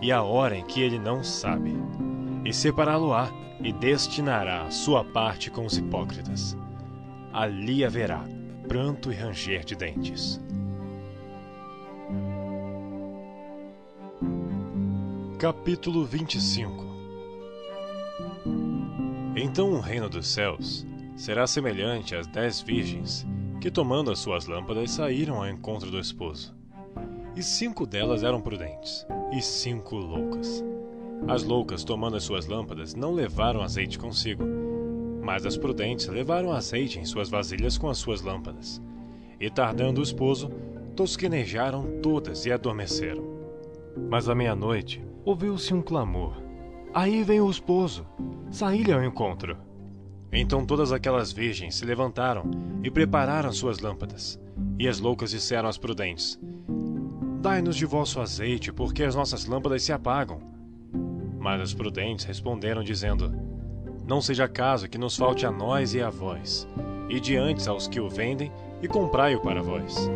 [0.00, 1.74] e a hora em que ele não sabe,
[2.46, 3.28] e separá-lo-á
[3.60, 6.56] e destinará a sua parte com os hipócritas.
[7.32, 8.24] Ali haverá
[8.68, 10.40] pranto e ranger de dentes.
[15.40, 16.84] Capítulo 25
[19.34, 23.26] Então o reino dos céus será semelhante às dez virgens
[23.60, 26.54] que, tomando as suas lâmpadas, saíram ao encontro do esposo.
[27.34, 29.04] E cinco delas eram prudentes,
[29.36, 30.64] e cinco loucas.
[31.28, 34.44] As loucas, tomando as suas lâmpadas, não levaram azeite consigo,
[35.22, 38.80] mas as prudentes levaram azeite em suas vasilhas com as suas lâmpadas.
[39.40, 40.50] E tardando o esposo,
[40.94, 43.24] tosquenejaram todas e adormeceram.
[44.08, 46.34] Mas à meia-noite ouviu-se um clamor.
[46.94, 48.06] Aí vem o esposo.
[48.50, 49.56] Saí-lhe ao encontro.
[50.32, 52.48] Então todas aquelas virgens se levantaram
[52.84, 54.40] e prepararam suas lâmpadas.
[54.78, 56.38] E as loucas disseram às prudentes:
[57.40, 60.55] Dai-nos de vosso azeite, porque as nossas lâmpadas se apagam.
[61.46, 63.32] Mas as prudentes responderam, dizendo:
[64.04, 66.66] Não seja caso que nos falte a nós e a vós,
[67.08, 68.50] e diante aos que o vendem,
[68.82, 70.10] e comprai-o para vós.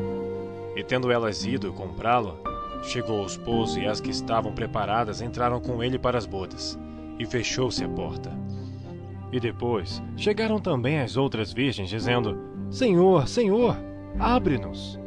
[0.74, 2.40] E tendo elas ido comprá-lo,
[2.82, 6.76] chegou o esposo, e as que estavam preparadas entraram com ele para as bodas,
[7.16, 8.36] e fechou-se a porta.
[9.30, 12.36] E depois chegaram também as outras virgens, dizendo:
[12.72, 13.76] Senhor, Senhor,
[14.18, 14.98] abre-nos.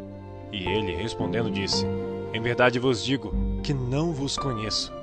[0.53, 1.85] E ele, respondendo, disse:
[2.33, 5.02] Em verdade vos digo que não vos conheço.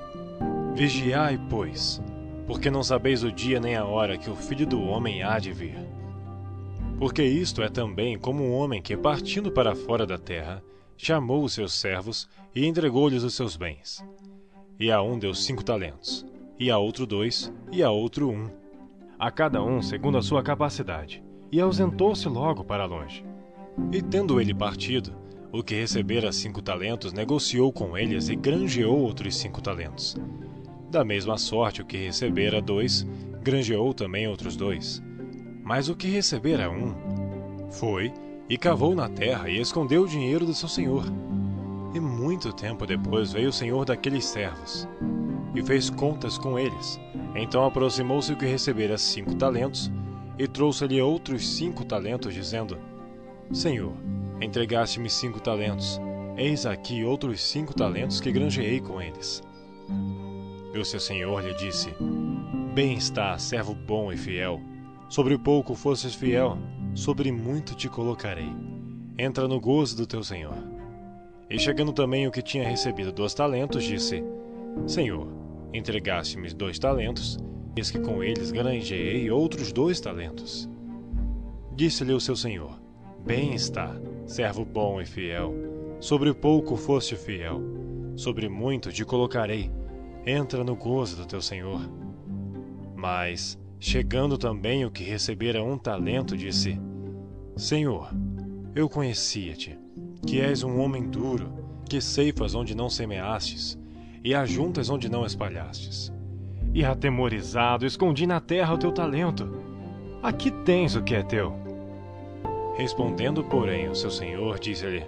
[0.74, 2.00] Vigiai, pois,
[2.46, 5.52] porque não sabeis o dia nem a hora que o filho do homem há de
[5.52, 5.76] vir.
[6.98, 10.62] Porque isto é também como um homem que, partindo para fora da terra,
[10.96, 14.04] chamou os seus servos e entregou-lhes os seus bens.
[14.78, 16.26] E a um deu cinco talentos,
[16.59, 18.48] e a outro dois, e a outro um
[19.18, 23.22] a cada um segundo a sua capacidade, e ausentou-se logo para longe.
[23.92, 25.14] E tendo ele partido,
[25.52, 30.16] o que recebera cinco talentos negociou com eles e granjeou outros cinco talentos.
[30.90, 33.07] Da mesma sorte, o que recebera dois,
[33.42, 35.03] granjeou também outros dois.
[35.62, 36.94] Mas o que recebera um,
[37.70, 38.12] foi
[38.48, 41.05] e cavou na terra e escondeu o dinheiro do seu senhor.
[41.94, 44.88] E muito tempo depois veio o senhor daqueles servos
[45.55, 47.00] e fez contas com eles
[47.35, 49.90] então aproximou-se o que recebera cinco talentos
[50.38, 52.79] e trouxe-lhe outros cinco talentos, dizendo:
[53.53, 53.92] Senhor,
[54.40, 56.00] entregaste-me cinco talentos.
[56.37, 59.42] Eis aqui outros cinco talentos que granjeei com eles.
[60.72, 61.94] E o seu senhor lhe disse:
[62.74, 64.61] Bem está, servo bom e fiel.
[65.09, 66.56] Sobre pouco fosses fiel,
[66.94, 68.52] sobre muito te colocarei.
[69.18, 70.56] Entra no gozo do teu senhor.
[71.48, 74.22] E chegando também o que tinha recebido dois talentos, disse:
[74.87, 75.40] Senhor,
[75.72, 77.38] Entregaste-me dois talentos,
[77.76, 80.68] eis que com eles granjeei outros dois talentos.
[81.76, 82.80] Disse-lhe o seu senhor:
[83.24, 83.94] Bem está,
[84.26, 85.54] servo bom e fiel.
[86.00, 87.61] Sobre pouco foste fiel,
[88.16, 89.70] sobre muito te colocarei.
[90.26, 91.80] Entra no gozo do teu senhor.
[92.94, 96.78] Mas, chegando também o que recebera um talento, disse:
[97.56, 98.11] Senhor,
[98.74, 99.78] eu conhecia-te,
[100.26, 101.52] que és um homem duro,
[101.88, 103.78] que ceifas onde não semeastes
[104.22, 106.12] e ajuntas onde não espalhastes.
[106.72, 109.50] E atemorizado, escondi na terra o teu talento.
[110.22, 111.52] Aqui tens o que é teu.
[112.76, 115.04] Respondendo, porém, o seu senhor disse-lhe: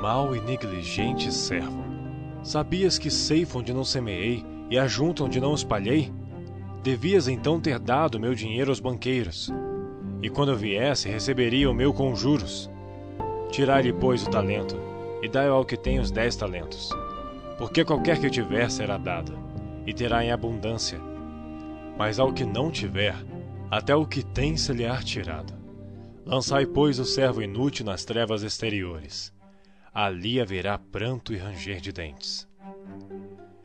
[0.00, 1.82] Mal e negligente servo,
[2.42, 6.12] sabias que ceifo onde não semeei e ajunto onde não espalhei?
[6.82, 9.52] Devias então ter dado meu dinheiro aos banqueiros,
[10.22, 12.70] e quando eu viesse, receberia o meu com juros.
[13.50, 14.76] Tirai-lhe, pois, o talento,
[15.22, 16.90] e dai ao que tem os dez talentos
[17.58, 19.38] porque qualquer que tiver será dado,
[19.86, 21.00] e terá em abundância.
[21.96, 23.16] Mas ao que não tiver,
[23.70, 25.54] até o que tem se lhe há tirado.
[26.24, 29.32] Lançai, pois, o servo inútil nas trevas exteriores.
[29.96, 32.46] Ali haverá pranto e ranger de dentes.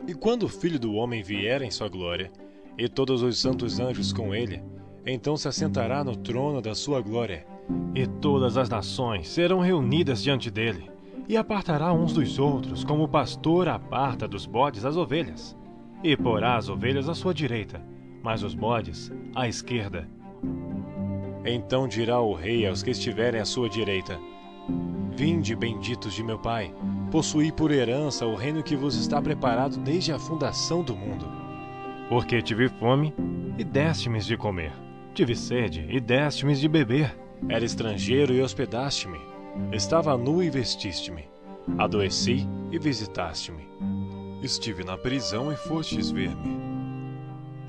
[0.07, 2.31] E quando o Filho do Homem vier em sua glória,
[2.77, 4.63] e todos os santos anjos com ele,
[5.05, 7.45] então se assentará no trono da sua glória.
[7.93, 10.89] E todas as nações serão reunidas diante dele
[11.27, 15.57] e apartará uns dos outros, como o pastor aparta dos bodes as ovelhas.
[16.01, 17.85] E porá as ovelhas à sua direita,
[18.23, 20.07] mas os bodes à esquerda.
[21.43, 24.17] Então dirá o rei aos que estiverem à sua direita:
[25.15, 26.73] Vinde, benditos de meu Pai,
[27.11, 31.25] possuí por herança o reino que vos está preparado desde a fundação do mundo.
[32.09, 33.13] Porque tive fome
[33.57, 34.73] e deste-me de comer,
[35.13, 37.15] tive sede e deste-me de beber.
[37.49, 39.31] Era estrangeiro e hospedaste-me
[39.71, 41.25] Estava nu e vestiste-me.
[41.77, 43.67] Adoeci e visitaste-me.
[44.41, 46.57] Estive na prisão e fostes ver-me.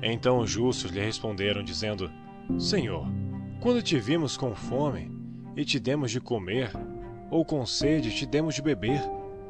[0.01, 2.09] Então os justos lhe responderam, dizendo:
[2.57, 3.05] Senhor,
[3.59, 5.11] quando te vimos com fome
[5.55, 6.71] e te demos de comer,
[7.33, 9.01] ou com sede te demos de beber?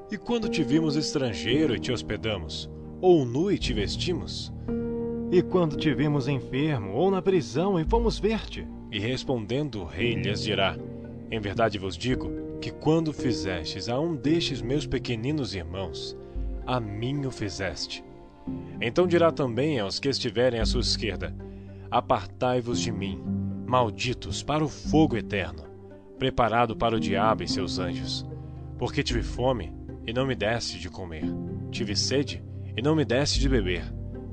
[0.09, 2.69] E quando te vimos estrangeiro e te hospedamos,
[3.01, 4.53] ou nu e te vestimos?
[5.29, 8.65] E quando te vimos enfermo ou na prisão e fomos ver-te?
[8.89, 10.77] E respondendo o rei lhes dirá:
[11.29, 16.15] Em verdade vos digo que quando fizestes a um destes meus pequeninos irmãos,
[16.65, 18.01] a mim o fizeste.
[18.79, 21.35] Então dirá também aos que estiverem à sua esquerda:
[21.91, 23.21] Apartai-vos de mim,
[23.65, 25.72] malditos, para o fogo eterno,
[26.17, 28.25] preparado para o diabo e seus anjos.
[28.77, 29.73] Porque tive fome
[30.05, 31.25] e não me deste de comer,
[31.71, 32.43] tive sede
[32.75, 33.83] e não me deste de beber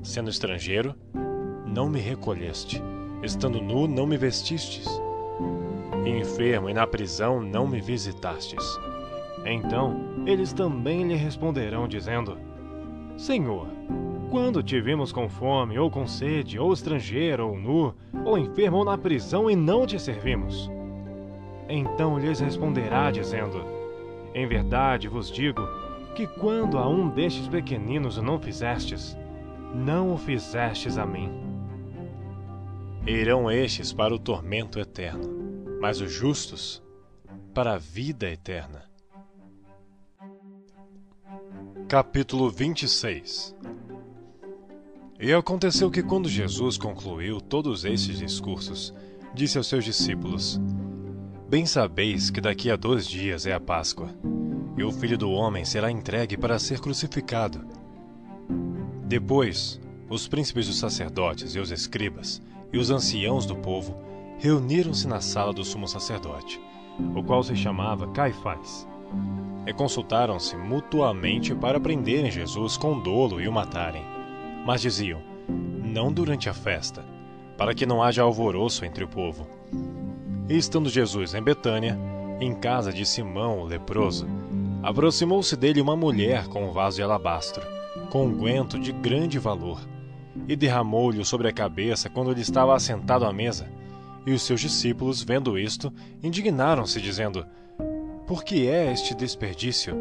[0.03, 0.95] Sendo estrangeiro,
[1.65, 2.81] não me recolheste.
[3.21, 4.87] Estando nu, não me vestistes.
[6.05, 8.79] enfermo e na prisão, não me visitastes.
[9.45, 12.37] Então eles também lhe responderão, dizendo:
[13.15, 13.67] Senhor,
[14.31, 17.93] quando te vimos com fome, ou com sede, ou estrangeiro, ou nu,
[18.25, 20.69] ou enfermo, ou na prisão, e não te servimos?
[21.73, 23.63] Então lhes responderá, dizendo:
[24.35, 25.61] Em verdade vos digo
[26.13, 29.17] que quando a um destes pequeninos o não fizestes,
[29.73, 31.31] não o fizestes a mim.
[33.07, 35.23] Irão estes para o tormento eterno,
[35.79, 36.83] mas os justos
[37.53, 38.83] para a vida eterna.
[41.87, 43.55] Capítulo 26
[45.21, 48.93] E aconteceu que, quando Jesus concluiu todos estes discursos,
[49.33, 50.59] disse aos seus discípulos:
[51.51, 54.07] Bem sabeis que daqui a dois dias é a Páscoa,
[54.77, 57.67] e o filho do homem será entregue para ser crucificado.
[59.03, 59.77] Depois,
[60.09, 63.97] os príncipes dos sacerdotes e os escribas e os anciãos do povo
[64.39, 66.57] reuniram-se na sala do sumo sacerdote,
[67.13, 68.87] o qual se chamava Caifás,
[69.67, 74.05] e consultaram-se mutuamente para prenderem Jesus com dolo e o matarem.
[74.65, 75.21] Mas diziam:
[75.83, 77.03] Não durante a festa,
[77.57, 79.45] para que não haja alvoroço entre o povo.
[80.51, 81.97] E estando Jesus em Betânia,
[82.41, 84.27] em casa de Simão o leproso,
[84.83, 87.65] aproximou-se dele uma mulher com um vaso de alabastro
[88.09, 89.79] com unguento de grande valor,
[90.49, 93.71] e derramou-lhe sobre a cabeça quando ele estava assentado à mesa.
[94.25, 97.45] E os seus discípulos, vendo isto, indignaram-se, dizendo:
[98.27, 99.95] Por que é este desperdício?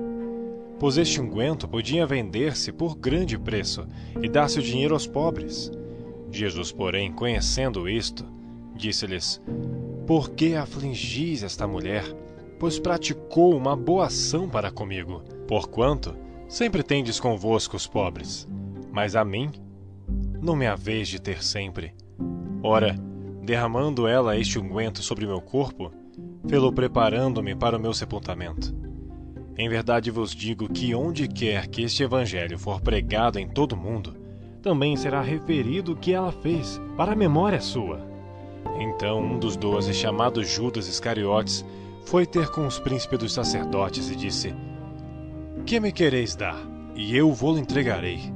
[0.81, 3.87] Pois este unguento podia vender-se por grande preço
[4.21, 5.71] e dar-se o dinheiro aos pobres.
[6.29, 8.27] Jesus, porém, conhecendo isto,
[8.75, 9.41] disse-lhes:
[10.07, 12.05] Por que afligis esta mulher?
[12.59, 15.23] Pois praticou uma boa ação para comigo.
[15.47, 16.15] Porquanto,
[16.51, 18.49] Sempre tendes convosco os pobres,
[18.91, 19.53] mas a mim
[20.43, 21.95] não me haveis de ter sempre.
[22.61, 22.97] Ora,
[23.41, 25.93] derramando ela este unguento sobre meu corpo,
[26.49, 28.75] fê-lo preparando-me para o meu sepultamento.
[29.57, 33.77] Em verdade vos digo que onde quer que este evangelho for pregado em todo o
[33.77, 34.17] mundo,
[34.61, 38.10] também será referido o que ela fez, para a memória sua.
[38.79, 41.65] Então um dos doze, chamado Judas Iscariotes,
[42.07, 44.55] foi ter com os príncipes dos sacerdotes e disse:
[45.71, 46.59] que me quereis dar?
[46.97, 48.33] E eu vou-lo entregarei.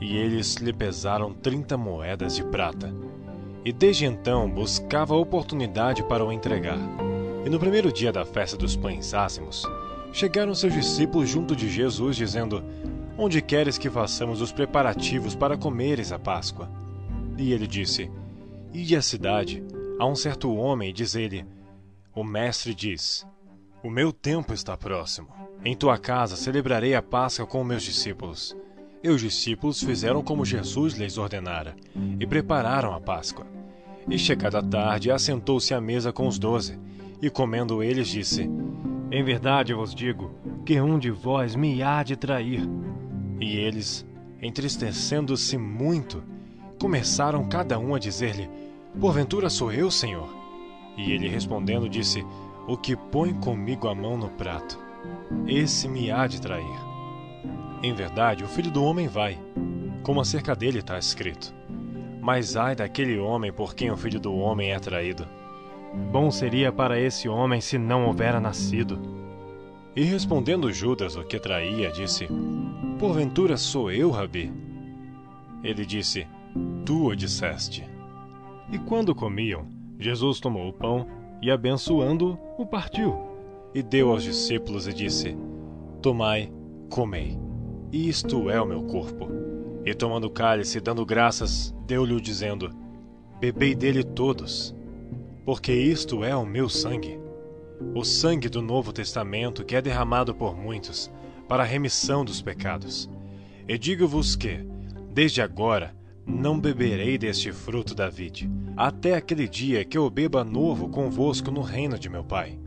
[0.00, 2.94] E eles lhe pesaram trinta moedas de prata.
[3.64, 6.78] E desde então buscava oportunidade para o entregar.
[7.44, 9.64] E no primeiro dia da festa dos pães ázimos,
[10.12, 12.62] chegaram seus discípulos junto de Jesus, dizendo:
[13.18, 16.70] Onde queres que façamos os preparativos para comeres a Páscoa?
[17.36, 18.08] E ele disse:
[18.80, 19.60] Ide à cidade,
[19.98, 21.44] a um certo homem, diz ele:
[22.14, 23.26] O mestre diz:
[23.82, 25.26] O meu tempo está próximo
[25.64, 28.56] em tua casa celebrarei a Páscoa com meus discípulos.
[29.02, 31.74] E os discípulos fizeram como Jesus lhes ordenara,
[32.20, 33.44] e prepararam a Páscoa.
[34.08, 36.78] E chegada a tarde, assentou-se à mesa com os doze,
[37.20, 38.48] e comendo eles, disse:
[39.10, 40.30] Em verdade vos digo
[40.64, 42.62] que um de vós me há de trair.
[43.40, 44.06] E eles,
[44.40, 46.22] entristecendo-se muito,
[46.80, 48.67] começaram cada um a dizer-lhe:
[49.00, 50.28] Porventura sou eu, Senhor?
[50.96, 52.24] E ele respondendo disse:
[52.66, 54.88] O que põe comigo a mão no prato
[55.46, 56.78] esse me há de trair.
[57.82, 59.38] Em verdade, o filho do homem vai,
[60.02, 61.54] como acerca dele está escrito.
[62.20, 65.26] Mas ai daquele homem por quem o filho do homem é traído.
[66.12, 69.00] Bom seria para esse homem se não houvera nascido.
[69.96, 72.28] E respondendo Judas, o que traía, disse:
[72.98, 74.52] Porventura sou eu, Rabi?
[75.62, 76.26] Ele disse:
[76.84, 77.84] Tu o disseste.
[78.70, 79.66] E quando comiam,
[79.98, 81.06] Jesus tomou o pão
[81.40, 83.16] e, abençoando-o, o partiu
[83.74, 85.36] e deu aos discípulos e disse:
[86.02, 86.52] Tomai,
[86.90, 87.38] comei,
[87.92, 89.28] isto é o meu corpo.
[89.84, 92.70] E tomando o cálice, dando graças, deu-lhe dizendo:
[93.40, 94.74] Bebei dele todos,
[95.44, 97.18] porque isto é o meu sangue,
[97.94, 101.10] o sangue do Novo Testamento que é derramado por muitos
[101.48, 103.08] para a remissão dos pecados.
[103.66, 104.66] E digo-vos que,
[105.12, 105.94] desde agora,
[106.28, 111.62] não beberei deste fruto da vide, até aquele dia que eu beba novo convosco no
[111.62, 112.58] reino de meu Pai.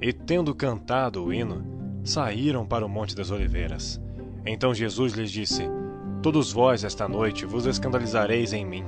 [0.00, 1.64] e, tendo cantado o hino,
[2.04, 3.98] saíram para o Monte das Oliveiras.
[4.44, 5.62] Então Jesus lhes disse:
[6.22, 8.84] Todos vós esta noite vos escandalizareis em mim,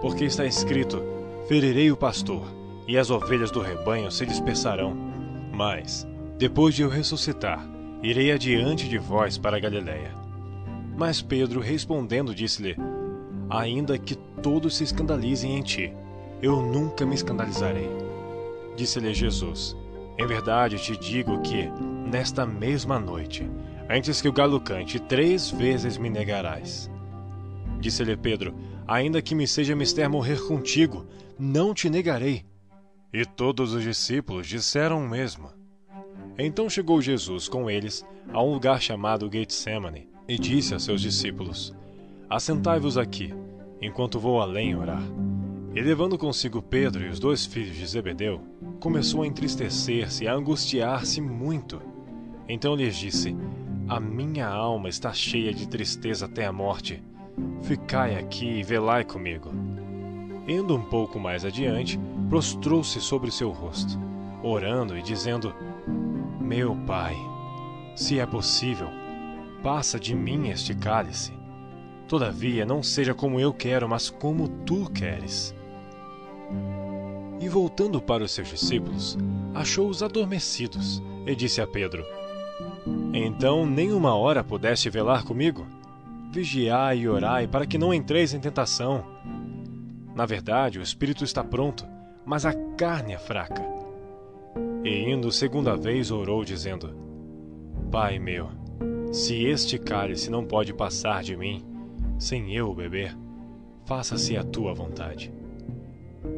[0.00, 1.02] porque está escrito:
[1.46, 2.46] Ferirei o pastor,
[2.88, 4.96] e as ovelhas do rebanho se dispersarão.
[5.52, 6.06] Mas,
[6.38, 7.62] depois de eu ressuscitar,
[8.02, 10.12] irei adiante de vós para Galiléia.
[10.96, 12.76] Mas Pedro, respondendo, disse-lhe:
[13.50, 15.92] Ainda que todos se escandalizem em ti,
[16.42, 17.88] eu nunca me escandalizarei.
[18.76, 19.76] Disse-lhe Jesus:
[20.18, 21.68] Em verdade te digo que,
[22.10, 23.48] nesta mesma noite,
[23.88, 26.90] antes que o galo cante, três vezes me negarás.
[27.78, 28.54] Disse-lhe Pedro:
[28.86, 31.06] Ainda que me seja mister morrer contigo,
[31.38, 32.44] não te negarei.
[33.12, 35.50] E todos os discípulos disseram o mesmo.
[36.36, 41.74] Então chegou Jesus com eles a um lugar chamado Getsemane e disse a seus discípulos:
[42.28, 43.34] Assentai-vos aqui,
[43.80, 45.02] enquanto vou além orar.
[45.74, 48.40] E levando consigo Pedro e os dois filhos de Zebedeu,
[48.80, 51.82] começou a entristecer-se e a angustiar-se muito.
[52.48, 53.36] Então lhes disse:
[53.88, 57.02] A minha alma está cheia de tristeza até a morte.
[57.62, 59.50] Ficai aqui e velai comigo.
[60.46, 61.98] Indo um pouco mais adiante,
[62.30, 63.98] prostrou-se sobre seu rosto,
[64.42, 65.52] orando e dizendo:
[66.40, 67.16] Meu pai,
[67.96, 68.88] se é possível,
[69.62, 71.32] passa de mim este cálice.
[72.08, 75.54] Todavia, não seja como eu quero, mas como tu queres.
[77.40, 79.18] E voltando para os seus discípulos,
[79.54, 82.04] achou-os adormecidos e disse a Pedro:
[83.12, 85.66] Então nem uma hora pudeste velar comigo?
[86.30, 89.04] Vigiai e orai para que não entreis em tentação.
[90.14, 91.86] Na verdade, o espírito está pronto,
[92.24, 93.62] mas a carne é fraca.
[94.84, 96.94] E indo segunda vez orou, dizendo:
[97.90, 98.48] Pai meu,
[99.12, 101.73] se este cálice não pode passar de mim,
[102.18, 103.16] sem eu beber,
[103.84, 105.32] faça-se a tua vontade.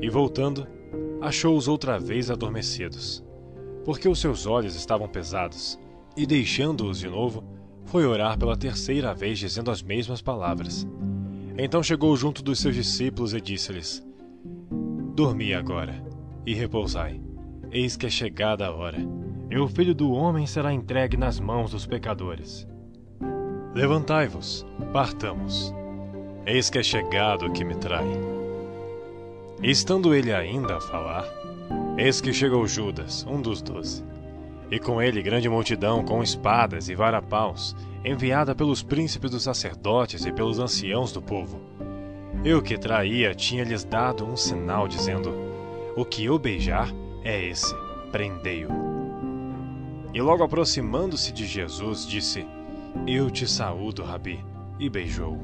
[0.01, 0.67] E voltando,
[1.21, 3.25] achou-os outra vez adormecidos,
[3.85, 5.79] porque os seus olhos estavam pesados,
[6.17, 7.45] e deixando-os de novo,
[7.85, 10.87] foi orar pela terceira vez, dizendo as mesmas palavras.
[11.57, 14.05] Então chegou junto dos seus discípulos e disse-lhes:
[15.15, 16.05] Dormi agora
[16.45, 17.21] e repousai.
[17.71, 18.99] Eis que é chegada a hora
[19.51, 22.67] e o filho do homem será entregue nas mãos dos pecadores.
[23.77, 25.71] Levantai-vos, partamos.
[26.47, 28.07] Eis que é chegado o que me trai.
[29.63, 31.27] E estando ele ainda a falar,
[31.99, 34.03] eis que chegou Judas, um dos doze,
[34.71, 40.33] e com ele grande multidão com espadas e varapaus, enviada pelos príncipes dos sacerdotes e
[40.33, 41.61] pelos anciãos do povo.
[42.43, 45.35] Eu que traía tinha-lhes dado um sinal, dizendo:
[45.95, 46.91] O que eu beijar
[47.23, 47.77] é esse,
[48.11, 48.71] prendei-o.
[50.15, 52.56] E logo aproximando-se de Jesus, disse:
[53.05, 54.45] Eu te saúdo, Rabi,
[54.79, 55.39] e beijou.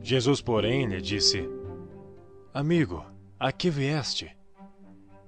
[0.00, 1.46] Jesus, porém, lhe disse:
[2.52, 3.04] Amigo,
[3.38, 4.34] a que vieste?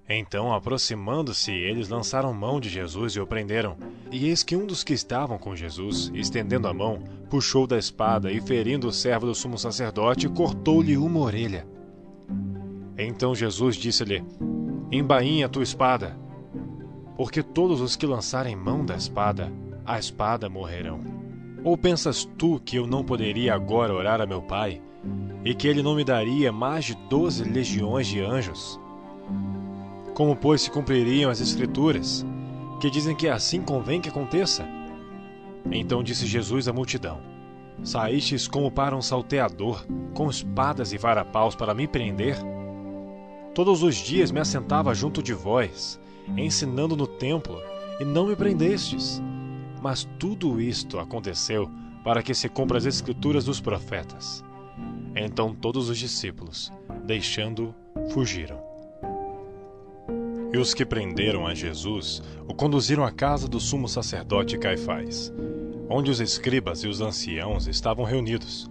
[0.09, 3.77] Então, aproximando-se, eles lançaram mão de Jesus e o prenderam.
[4.11, 8.33] E eis que um dos que estavam com Jesus, estendendo a mão, puxou da espada
[8.33, 11.67] e, ferindo o servo do sumo sacerdote, cortou-lhe uma orelha.
[12.97, 14.25] Então Jesus disse-lhe:
[14.91, 16.27] Embainha a tua espada
[17.17, 19.51] porque todos os que lançarem mão da espada,
[19.87, 21.01] a espada morrerão.
[21.62, 24.82] Ou pensas tu que eu não poderia agora orar a meu Pai,
[25.45, 28.80] e que ele não me daria mais de doze legiões de anjos?
[30.14, 32.26] Como, pois, se cumpririam as Escrituras,
[32.80, 34.66] que dizem que assim convém que aconteça?
[35.70, 37.20] Então disse Jesus à multidão:
[37.82, 42.37] Saístes como para um salteador, com espadas e varapaus para me prender?
[43.55, 46.01] Todos os dias me assentava junto de vós,
[46.37, 47.61] ensinando no templo,
[48.01, 49.22] e não me prendestes.
[49.83, 51.70] Mas tudo isto aconteceu
[52.05, 54.45] para que se cumpra as escrituras dos profetas.
[55.14, 56.72] Então todos os discípulos,
[57.05, 57.74] deixando-o,
[58.11, 58.61] fugiram.
[60.53, 65.33] E os que prenderam a Jesus o conduziram à casa do sumo sacerdote Caifás,
[65.89, 68.70] onde os escribas e os anciãos estavam reunidos.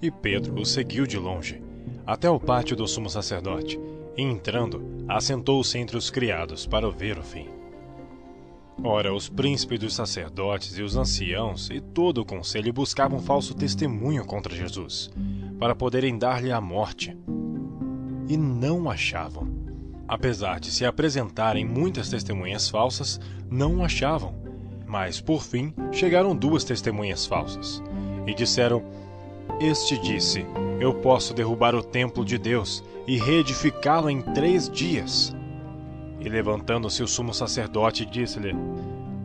[0.00, 1.62] E Pedro o seguiu de longe,
[2.06, 3.78] até o pátio do sumo sacerdote,
[4.16, 7.61] e entrando, assentou-se entre os criados para ver o fim.
[8.82, 14.24] Ora, os príncipes dos sacerdotes e os anciãos e todo o conselho buscavam falso testemunho
[14.24, 15.10] contra Jesus,
[15.58, 17.16] para poderem dar-lhe a morte.
[18.28, 19.48] E não achavam.
[20.08, 23.20] Apesar de se apresentarem muitas testemunhas falsas,
[23.50, 24.34] não achavam.
[24.86, 27.82] Mas, por fim, chegaram duas testemunhas falsas.
[28.26, 28.82] E disseram:
[29.60, 30.44] Este disse:
[30.80, 35.34] Eu posso derrubar o templo de Deus e reedificá-lo em três dias.
[36.24, 38.54] E levantando-se o sumo sacerdote, disse-lhe: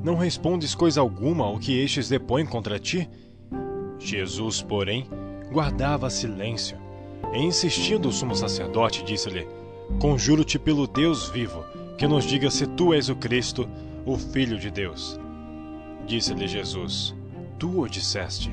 [0.03, 3.07] Não respondes coisa alguma ao que estes depõem contra ti?
[3.99, 5.07] Jesus, porém,
[5.51, 6.77] guardava silêncio.
[7.33, 9.47] E insistindo o sumo sacerdote, disse-lhe:
[9.99, 11.63] Conjuro-te pelo Deus vivo,
[11.97, 13.69] que nos diga se tu és o Cristo,
[14.03, 15.19] o Filho de Deus.
[16.07, 17.15] Disse-lhe Jesus:
[17.59, 18.51] Tu o disseste.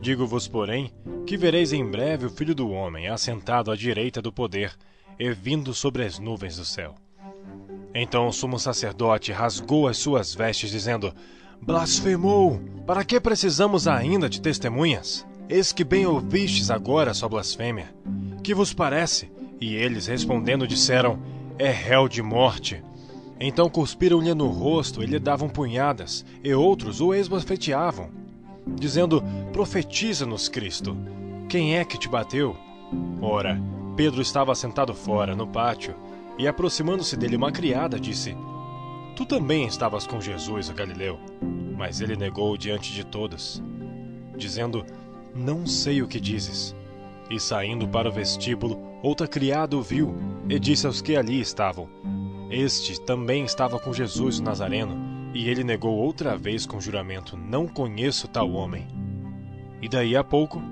[0.00, 0.90] Digo-vos, porém,
[1.26, 4.74] que vereis em breve o Filho do Homem assentado à direita do poder
[5.18, 6.94] e vindo sobre as nuvens do céu.
[7.94, 11.12] Então o sumo sacerdote rasgou as suas vestes, dizendo:
[11.60, 12.60] Blasfemou!
[12.86, 15.26] Para que precisamos ainda de testemunhas?
[15.48, 17.94] Eis que bem ouvistes agora sua blasfêmia.
[18.42, 19.30] Que vos parece?
[19.60, 21.18] E eles respondendo disseram:
[21.58, 22.82] É réu de morte.
[23.38, 28.08] Então cuspiram-lhe no rosto e lhe davam punhadas, e outros o esbofeteavam,
[28.66, 29.22] dizendo:
[29.52, 30.96] Profetiza-nos, Cristo.
[31.48, 32.56] Quem é que te bateu?
[33.20, 33.60] Ora,
[33.96, 35.94] Pedro estava sentado fora, no pátio,
[36.38, 38.36] e aproximando-se dele uma criada disse:
[39.16, 41.18] Tu também estavas com Jesus, o Galileu.
[41.76, 43.62] Mas ele negou diante de todos,
[44.36, 44.84] dizendo:
[45.34, 46.74] Não sei o que dizes.
[47.30, 50.14] E saindo para o vestíbulo, outra criada o viu
[50.48, 51.88] e disse aos que ali estavam:
[52.50, 55.12] Este também estava com Jesus o Nazareno.
[55.34, 58.86] E ele negou outra vez com juramento: Não conheço tal homem.
[59.80, 60.62] E daí a pouco,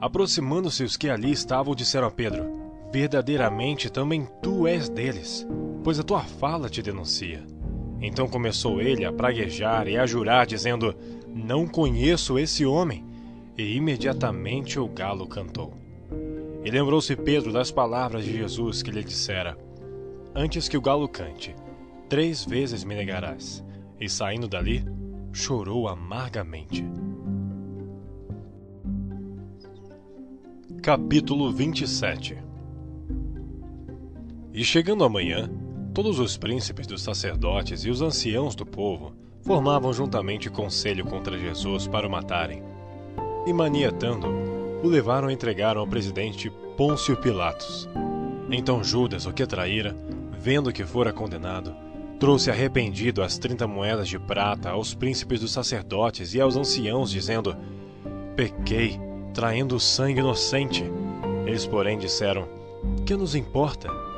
[0.00, 2.59] aproximando-se os que ali estavam, disseram a Pedro:
[2.92, 5.46] Verdadeiramente também tu és deles,
[5.84, 7.46] pois a tua fala te denuncia.
[8.00, 10.94] Então começou ele a praguejar e a jurar, dizendo:
[11.28, 13.04] Não conheço esse homem.
[13.56, 15.74] E imediatamente o galo cantou.
[16.64, 19.56] E lembrou-se Pedro das palavras de Jesus que lhe dissera:
[20.34, 21.54] Antes que o galo cante,
[22.08, 23.64] três vezes me negarás.
[24.00, 24.84] E saindo dali,
[25.32, 26.84] chorou amargamente.
[30.82, 32.49] Capítulo 27
[34.52, 35.48] E chegando amanhã,
[35.94, 41.86] todos os príncipes dos sacerdotes e os anciãos do povo formavam juntamente conselho contra Jesus
[41.86, 42.62] para o matarem.
[43.46, 44.26] E manietando,
[44.82, 47.88] o levaram e entregaram ao presidente Pôncio Pilatos.
[48.50, 49.96] Então Judas, o que traíra,
[50.32, 51.74] vendo que fora condenado,
[52.18, 57.56] trouxe arrependido as trinta moedas de prata aos príncipes dos sacerdotes e aos anciãos, dizendo:
[58.34, 58.98] Pequei,
[59.32, 60.84] traindo o sangue inocente.
[61.46, 62.48] Eles, porém, disseram:
[63.06, 64.09] Que nos importa?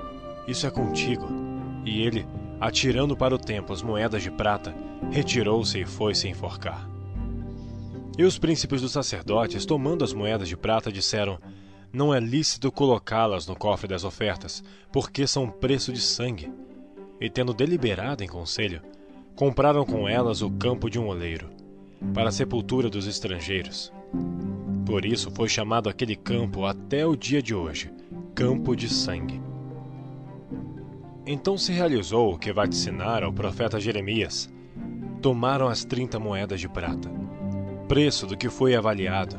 [0.46, 1.26] Isso é contigo.
[1.84, 2.26] E ele,
[2.60, 4.74] atirando para o templo as moedas de prata,
[5.10, 6.88] retirou-se e foi-se enforcar.
[8.16, 11.38] E os príncipes dos sacerdotes, tomando as moedas de prata, disseram:
[11.92, 14.62] Não é lícito colocá-las no cofre das ofertas,
[14.92, 16.52] porque são preço de sangue.
[17.20, 18.82] E tendo deliberado em conselho,
[19.34, 21.48] compraram com elas o campo de um oleiro,
[22.12, 23.92] para a sepultura dos estrangeiros.
[24.84, 27.90] Por isso foi chamado aquele campo até o dia de hoje,
[28.34, 29.51] Campo de Sangue.
[31.24, 34.52] Então se realizou o que vaticinara o profeta Jeremias.
[35.20, 37.08] Tomaram as trinta moedas de prata,
[37.86, 39.36] preço do que foi avaliado,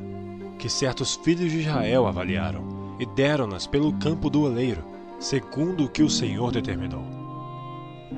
[0.57, 4.81] que certos filhos de Israel avaliaram, e deram-nas pelo campo do oleiro,
[5.19, 7.03] segundo o que o Senhor determinou.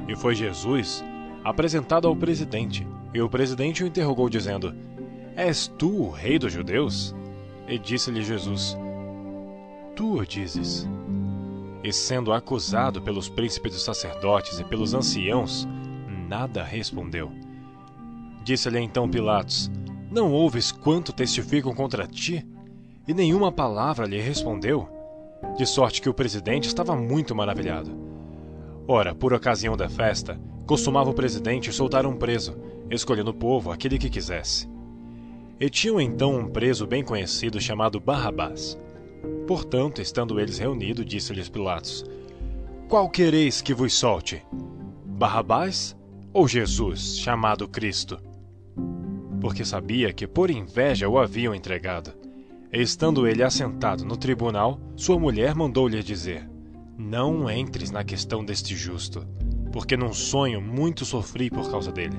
[0.08, 1.04] E foi Jesus
[1.44, 4.76] apresentado ao presidente, e o presidente o interrogou, dizendo:
[5.36, 7.16] És tu o rei dos judeus?
[7.68, 8.78] E disse-lhe Jesus:
[9.96, 10.88] Tu o dizes.
[11.86, 15.68] E sendo acusado pelos príncipes dos sacerdotes e pelos anciãos,
[16.28, 17.32] nada respondeu.
[18.44, 19.70] Disse-lhe então Pilatos:
[20.10, 22.44] Não ouves quanto testificam contra ti?
[23.08, 24.90] E nenhuma palavra lhe respondeu,
[25.56, 27.96] de sorte que o presidente estava muito maravilhado.
[28.88, 32.58] Ora, por ocasião da festa, costumava o presidente soltar um preso,
[32.90, 34.68] escolhendo o povo aquele que quisesse.
[35.60, 38.76] E tinham então um preso bem conhecido chamado Barrabás.
[39.48, 42.04] Portanto, estando eles reunidos, disse-lhes Pilatos:
[42.88, 44.42] Qual quereis que vos solte?
[45.06, 45.96] Barrabás
[46.34, 48.18] ou Jesus, chamado Cristo?
[49.40, 52.14] Porque sabia que por inveja o haviam entregado.
[52.72, 56.50] Estando ele assentado no tribunal, sua mulher mandou-lhe dizer:
[56.98, 59.26] Não entres na questão deste justo,
[59.72, 62.18] porque num sonho muito sofri por causa dele.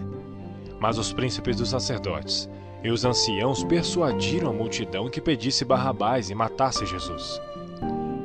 [0.80, 2.48] Mas os príncipes dos sacerdotes
[2.86, 7.42] e os anciãos persuadiram a multidão que pedisse Barrabás e matasse Jesus.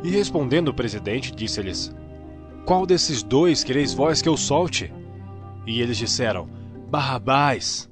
[0.04, 1.92] E respondendo o presidente, disse-lhes:
[2.64, 4.94] Qual desses dois quereis vós que eu solte?
[5.66, 6.48] E eles disseram:
[6.92, 7.90] Barrabás.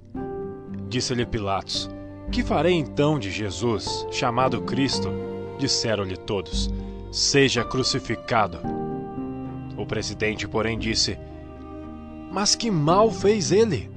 [0.87, 1.89] Disse-lhe Pilatos:
[2.31, 5.09] Que farei então de Jesus, chamado Cristo?
[5.57, 6.69] Disseram-lhe todos:
[7.11, 8.59] Seja crucificado.
[9.75, 11.17] O presidente, porém, disse:
[12.31, 13.89] Mas que mal fez ele?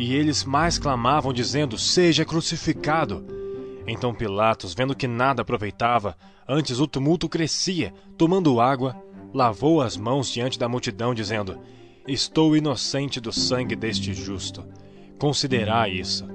[0.00, 3.22] E eles mais clamavam, dizendo: Seja crucificado.
[3.86, 6.16] Então Pilatos, vendo que nada aproveitava,
[6.48, 8.96] antes o tumulto crescia, tomando água,
[9.34, 11.58] lavou as mãos diante da multidão, dizendo:
[12.08, 14.64] Estou inocente do sangue deste justo.
[15.18, 16.26] Considerai isso.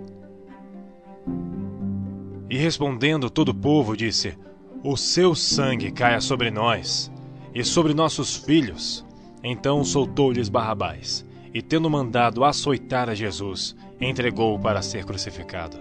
[2.48, 4.38] E respondendo todo o povo, disse:
[4.84, 7.12] O seu sangue caia sobre nós
[7.52, 9.04] e sobre nossos filhos.
[9.44, 11.25] Então soltou-lhes Barrabás,
[11.56, 15.78] e tendo mandado açoitar a Jesus, entregou-o para ser crucificado.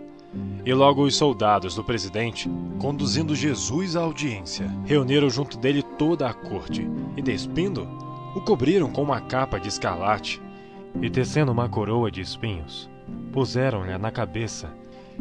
[0.65, 2.49] E logo os soldados do presidente,
[2.79, 7.89] conduzindo Jesus à audiência, reuniram junto dele toda a corte, e despindo,
[8.37, 10.41] o cobriram com uma capa de escarlate,
[11.03, 12.89] e tecendo uma coroa de espinhos,
[13.33, 14.73] puseram-lhe na cabeça,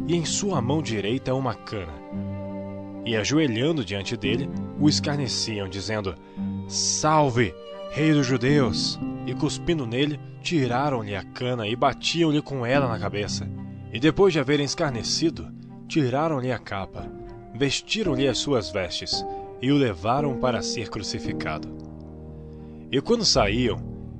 [0.06, 1.94] e em sua mão direita uma cana.
[3.04, 4.48] E ajoelhando diante dele,
[4.78, 6.14] o escarneciam, dizendo:
[6.68, 7.52] Salve,
[7.94, 8.98] Rei dos Judeus!
[9.24, 13.48] E cuspindo nele, tiraram-lhe a cana e batiam-lhe com ela na cabeça.
[13.92, 15.46] E depois de haverem escarnecido,
[15.86, 17.08] tiraram-lhe a capa,
[17.54, 19.24] vestiram-lhe as suas vestes
[19.62, 21.68] e o levaram para ser crucificado.
[22.90, 23.78] E quando saíam,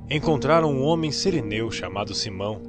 [0.09, 2.63] encontraram um homem sirineu chamado Simão,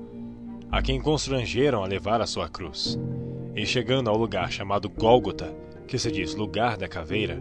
[0.72, 2.98] a quem constrangeram a levar a sua cruz.
[3.56, 5.56] E chegando ao lugar chamado Gólgota,
[5.88, 7.40] que se diz lugar da caveira,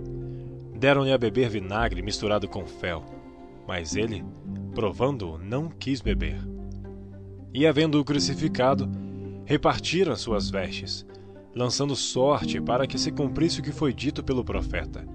[0.79, 3.24] deram-lhe a beber vinagre misturado com fel,
[3.67, 4.25] mas ele,
[4.75, 6.39] provando-o, não quis beber.
[7.53, 8.91] E havendo-o crucificado,
[9.45, 11.07] repartiram as suas vestes,
[11.55, 15.07] lançando sorte para que se cumprisse o que foi dito pelo profeta.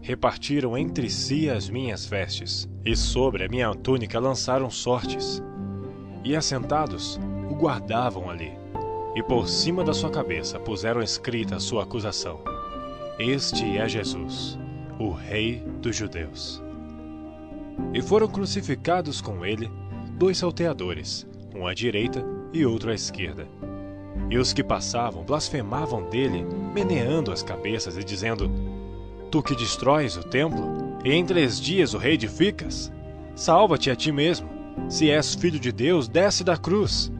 [0.00, 5.42] Repartiram entre si as minhas vestes, e sobre a minha túnica lançaram sortes.
[6.24, 7.18] E assentados,
[7.50, 8.52] o guardavam ali,
[9.16, 12.40] e por cima da sua cabeça puseram escrita a sua acusação:
[13.18, 14.56] Este é Jesus,
[15.00, 16.65] o Rei dos Judeus.
[17.92, 19.70] E foram crucificados com ele
[20.18, 23.46] dois salteadores, um à direita e outro à esquerda.
[24.30, 28.50] E os que passavam blasfemavam dele, meneando as cabeças e dizendo:
[29.30, 32.92] Tu que destróis o templo, e em três dias o reedificas?
[33.34, 34.48] Salva-te a ti mesmo.
[34.88, 37.12] Se és filho de Deus, desce da cruz.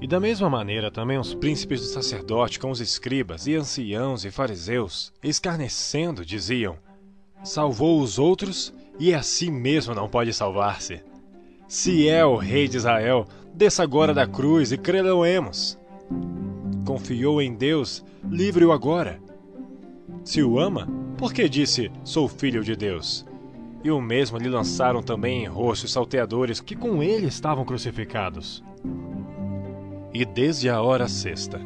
[0.00, 4.30] E da mesma maneira também os príncipes do sacerdote com os escribas e anciãos e
[4.30, 6.76] fariseus, escarnecendo, diziam:
[7.42, 11.00] Salvou os outros e a si mesmo não pode salvar-se.
[11.68, 15.78] Se é o rei de Israel, desça agora da cruz e crê-lo-emos.
[16.84, 19.20] Confiou em Deus, livre-o agora.
[20.24, 23.26] Se o ama, por que disse, sou filho de Deus?
[23.84, 28.64] E o mesmo lhe lançaram também em rosto os salteadores que com ele estavam crucificados.
[30.12, 31.60] E desde a hora sexta,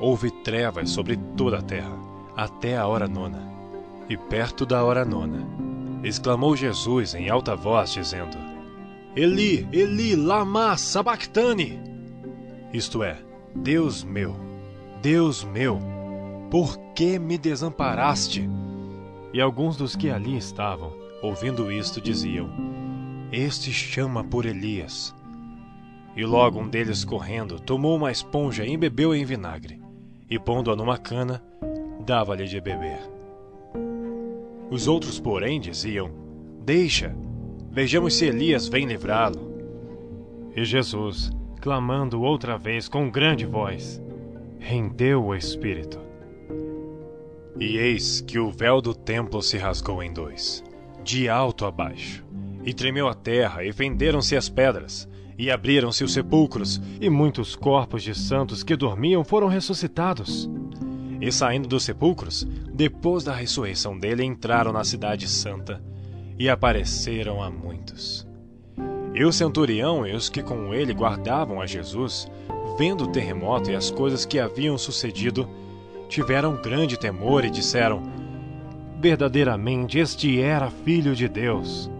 [0.00, 1.98] houve trevas sobre toda a terra,
[2.36, 3.50] até a hora nona.
[4.08, 5.46] E perto da hora nona,
[6.02, 8.36] exclamou Jesus em alta voz, dizendo:
[9.14, 11.80] Eli, Eli, lama sabachthani.
[12.72, 13.18] Isto é,
[13.54, 14.36] Deus meu,
[15.02, 15.78] Deus meu,
[16.50, 18.48] por que me desamparaste?
[19.32, 20.92] E alguns dos que ali estavam,
[21.22, 22.48] ouvindo isto, diziam:
[23.32, 25.14] Este chama por Elias.
[26.16, 29.80] E logo um deles, correndo, tomou uma esponja e embebeu em vinagre,
[30.28, 31.42] e pondo-a numa cana,
[32.04, 33.19] dava-lhe de beber.
[34.70, 36.10] Os outros, porém, diziam:
[36.64, 37.14] Deixa,
[37.70, 39.50] vejamos se Elias vem livrá-lo.
[40.54, 44.02] E Jesus, clamando outra vez com grande voz,
[44.58, 45.98] rendeu o espírito.
[47.58, 50.64] E eis que o véu do templo se rasgou em dois,
[51.02, 52.24] de alto a baixo,
[52.64, 58.02] e tremeu a terra, e fenderam-se as pedras, e abriram-se os sepulcros, e muitos corpos
[58.02, 60.48] de santos que dormiam foram ressuscitados.
[61.20, 65.82] E saindo dos sepulcros, depois da ressurreição dele, entraram na Cidade Santa
[66.38, 68.26] e apareceram a muitos.
[69.14, 72.30] E o centurião e os que com ele guardavam a Jesus,
[72.78, 75.46] vendo o terremoto e as coisas que haviam sucedido,
[76.08, 78.02] tiveram grande temor e disseram:
[79.00, 81.90] Verdadeiramente este era filho de Deus.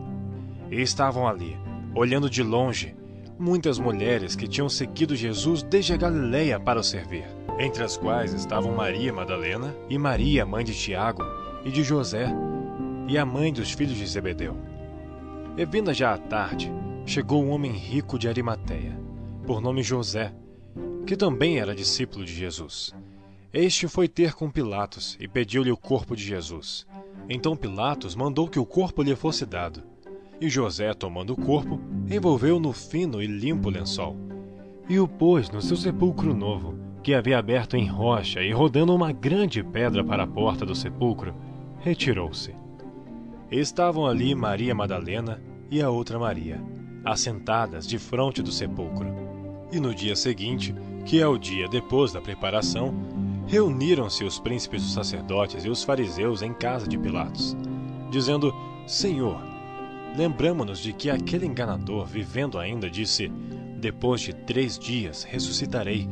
[0.71, 1.59] E estavam ali,
[1.95, 2.95] olhando de longe,
[3.41, 8.33] muitas mulheres que tinham seguido Jesus desde a Galileia para o servir entre as quais
[8.33, 11.23] estavam Maria Madalena e Maria, mãe de Tiago
[11.63, 12.27] e de José,
[13.07, 14.57] e a mãe dos filhos de Zebedeu.
[15.59, 16.73] E vinda já à tarde,
[17.05, 18.99] chegou um homem rico de Arimateia,
[19.47, 20.33] por nome José,
[21.07, 22.95] que também era discípulo de Jesus.
[23.53, 26.87] Este foi ter com Pilatos e pediu-lhe o corpo de Jesus.
[27.29, 29.83] Então Pilatos mandou que o corpo lhe fosse dado.
[30.41, 31.79] E José, tomando o corpo,
[32.11, 34.17] envolveu no fino e limpo lençol,
[34.89, 39.13] e o pôs no seu sepulcro novo, que havia aberto em rocha e rodando uma
[39.13, 41.35] grande pedra para a porta do sepulcro,
[41.81, 42.55] retirou-se.
[43.51, 46.59] Estavam ali Maria Madalena e a outra Maria,
[47.05, 49.09] assentadas de frente do sepulcro.
[49.71, 50.75] E no dia seguinte,
[51.05, 52.95] que é o dia depois da preparação,
[53.47, 57.57] reuniram-se os príncipes dos sacerdotes e os fariseus em casa de Pilatos,
[58.11, 58.55] dizendo:
[58.87, 59.50] Senhor,
[60.17, 63.29] lembramo-nos de que aquele enganador, vivendo ainda, disse:
[63.79, 66.09] Depois de três dias ressuscitarei.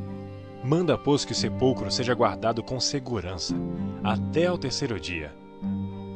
[0.64, 3.55] Manda, pois, que o sepulcro seja guardado com segurança,
[4.03, 5.32] até ao terceiro dia.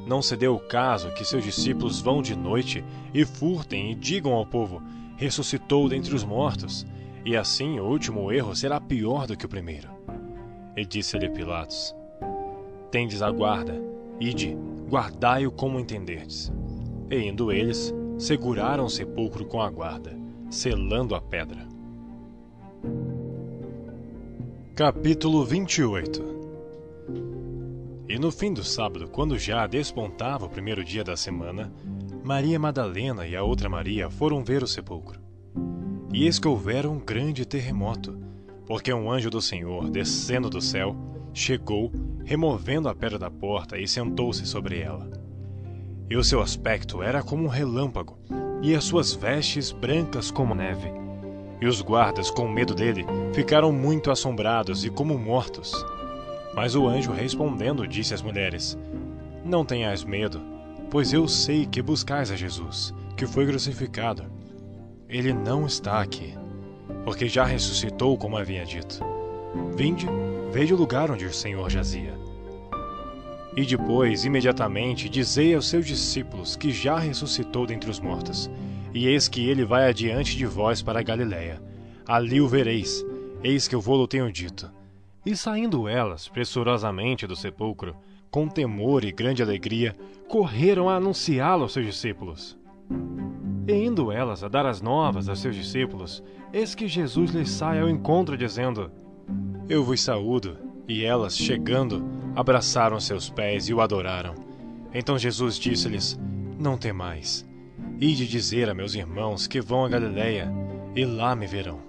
[0.07, 4.33] Não se deu o caso que seus discípulos vão de noite e furtem e digam
[4.33, 4.83] ao povo:
[5.17, 6.87] ressuscitou dentre os mortos,
[7.25, 9.89] e assim o último erro será pior do que o primeiro.
[10.77, 11.95] E disse-lhe Pilatos:
[12.91, 13.81] Tendes a guarda,
[14.19, 14.57] ide,
[14.89, 16.53] guardai-o como entenderdes.
[17.13, 21.69] E indo eles, seguraram o sepulcro com a guarda, selando a pedra.
[24.75, 26.25] Capítulo 28
[28.09, 31.71] E no fim do sábado, quando já despontava o primeiro dia da semana,
[32.25, 35.21] Maria Madalena e a outra Maria foram ver o sepulcro.
[36.15, 38.19] E eis que houvera um grande terremoto,
[38.65, 40.97] porque um anjo do Senhor, descendo do céu,
[41.35, 41.93] chegou,
[42.25, 45.22] removendo a pedra da porta e sentou-se sobre ela.
[46.13, 48.19] E o seu aspecto era como um relâmpago,
[48.61, 50.93] e as suas vestes brancas como neve.
[51.59, 55.73] E os guardas, com medo dele, ficaram muito assombrados e como mortos.
[56.55, 58.77] Mas o anjo respondendo disse às mulheres:
[59.43, 60.43] Não tenhais medo,
[60.91, 64.31] pois eu sei que buscais a Jesus, que foi crucificado
[65.09, 66.35] ele não está aqui,
[67.07, 69.01] porque já ressuscitou como havia dito.
[69.75, 70.07] Vinde,
[70.51, 72.22] veja o lugar onde o Senhor jazia.
[73.57, 78.51] E depois, imediatamente, dizei aos seus discípulos que já ressuscitou dentre os mortos,
[78.95, 81.63] e eis que ele vai adiante de vós para a Galiléia.
[82.07, 83.05] Ali o vereis,
[83.43, 84.71] eis que eu vou-lo tenho dito.
[85.25, 87.95] E saindo elas pressurosamente do sepulcro,
[88.31, 89.95] com temor e grande alegria,
[90.29, 92.59] correram a anunciá-lo aos seus discípulos.
[93.69, 96.23] E indo elas a dar as novas a seus discípulos,
[96.53, 98.91] eis que Jesus lhes sai ao encontro, dizendo:
[99.69, 100.57] Eu vos saúdo.
[100.89, 102.05] E elas, chegando,
[102.35, 104.35] abraçaram seus pés e o adoraram.
[104.95, 106.19] Então Jesus disse-lhes:
[106.59, 107.47] Não temais.
[108.01, 110.53] Ide dizer a meus irmãos que vão a Galiléia,
[110.95, 111.81] e lá me verão.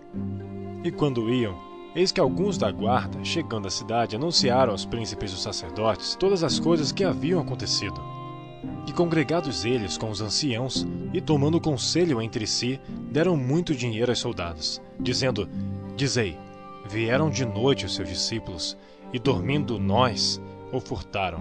[0.83, 1.57] E quando iam,
[1.95, 6.59] eis que alguns da guarda, chegando à cidade, anunciaram aos príncipes dos sacerdotes todas as
[6.59, 8.01] coisas que haviam acontecido.
[8.87, 12.79] E congregados eles com os anciãos, e tomando conselho entre si,
[13.11, 15.49] deram muito dinheiro aos soldados, dizendo:
[15.95, 16.37] Dizei,
[16.89, 18.77] vieram de noite os seus discípulos,
[19.13, 20.41] e dormindo nós,
[20.71, 21.39] o furtaram.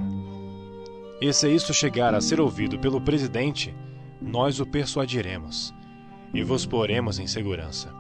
[1.20, 3.74] E se isto chegar a ser ouvido pelo presidente,
[4.20, 5.74] nós o persuadiremos,
[6.34, 7.92] e vos poremos em segurança.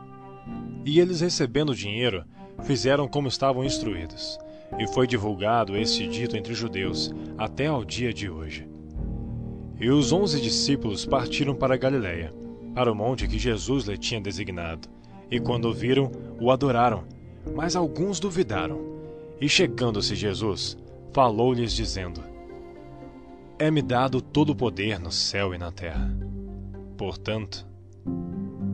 [0.84, 2.24] E eles, recebendo o dinheiro,
[2.62, 4.38] fizeram como estavam instruídos,
[4.78, 8.68] e foi divulgado este dito entre os judeus até ao dia de hoje.
[9.80, 12.32] E os onze discípulos partiram para Galiléia,
[12.74, 14.88] para o monte que Jesus lhe tinha designado.
[15.30, 16.10] E quando o viram,
[16.40, 17.04] o adoraram.
[17.54, 18.80] Mas alguns duvidaram.
[19.42, 20.78] E chegando-se Jesus,
[21.12, 22.22] falou-lhes, dizendo:
[23.58, 26.16] É-me dado todo o poder no céu e na terra.
[26.96, 27.66] Portanto,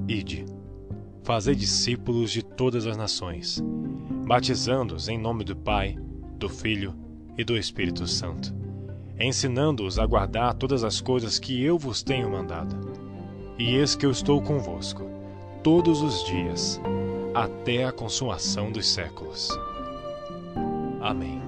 [0.07, 0.45] ide,
[1.25, 3.61] fazei discípulos de todas as nações,
[4.27, 5.97] batizando-os em nome do Pai,
[6.39, 6.95] do Filho
[7.37, 8.55] e do Espírito Santo
[9.21, 12.93] ensinando-os a guardar todas as coisas que eu vos tenho mandado.
[13.59, 15.05] E eis que eu estou convosco,
[15.63, 16.81] todos os dias,
[17.35, 19.51] até a consumação dos séculos.
[21.01, 21.48] Amém.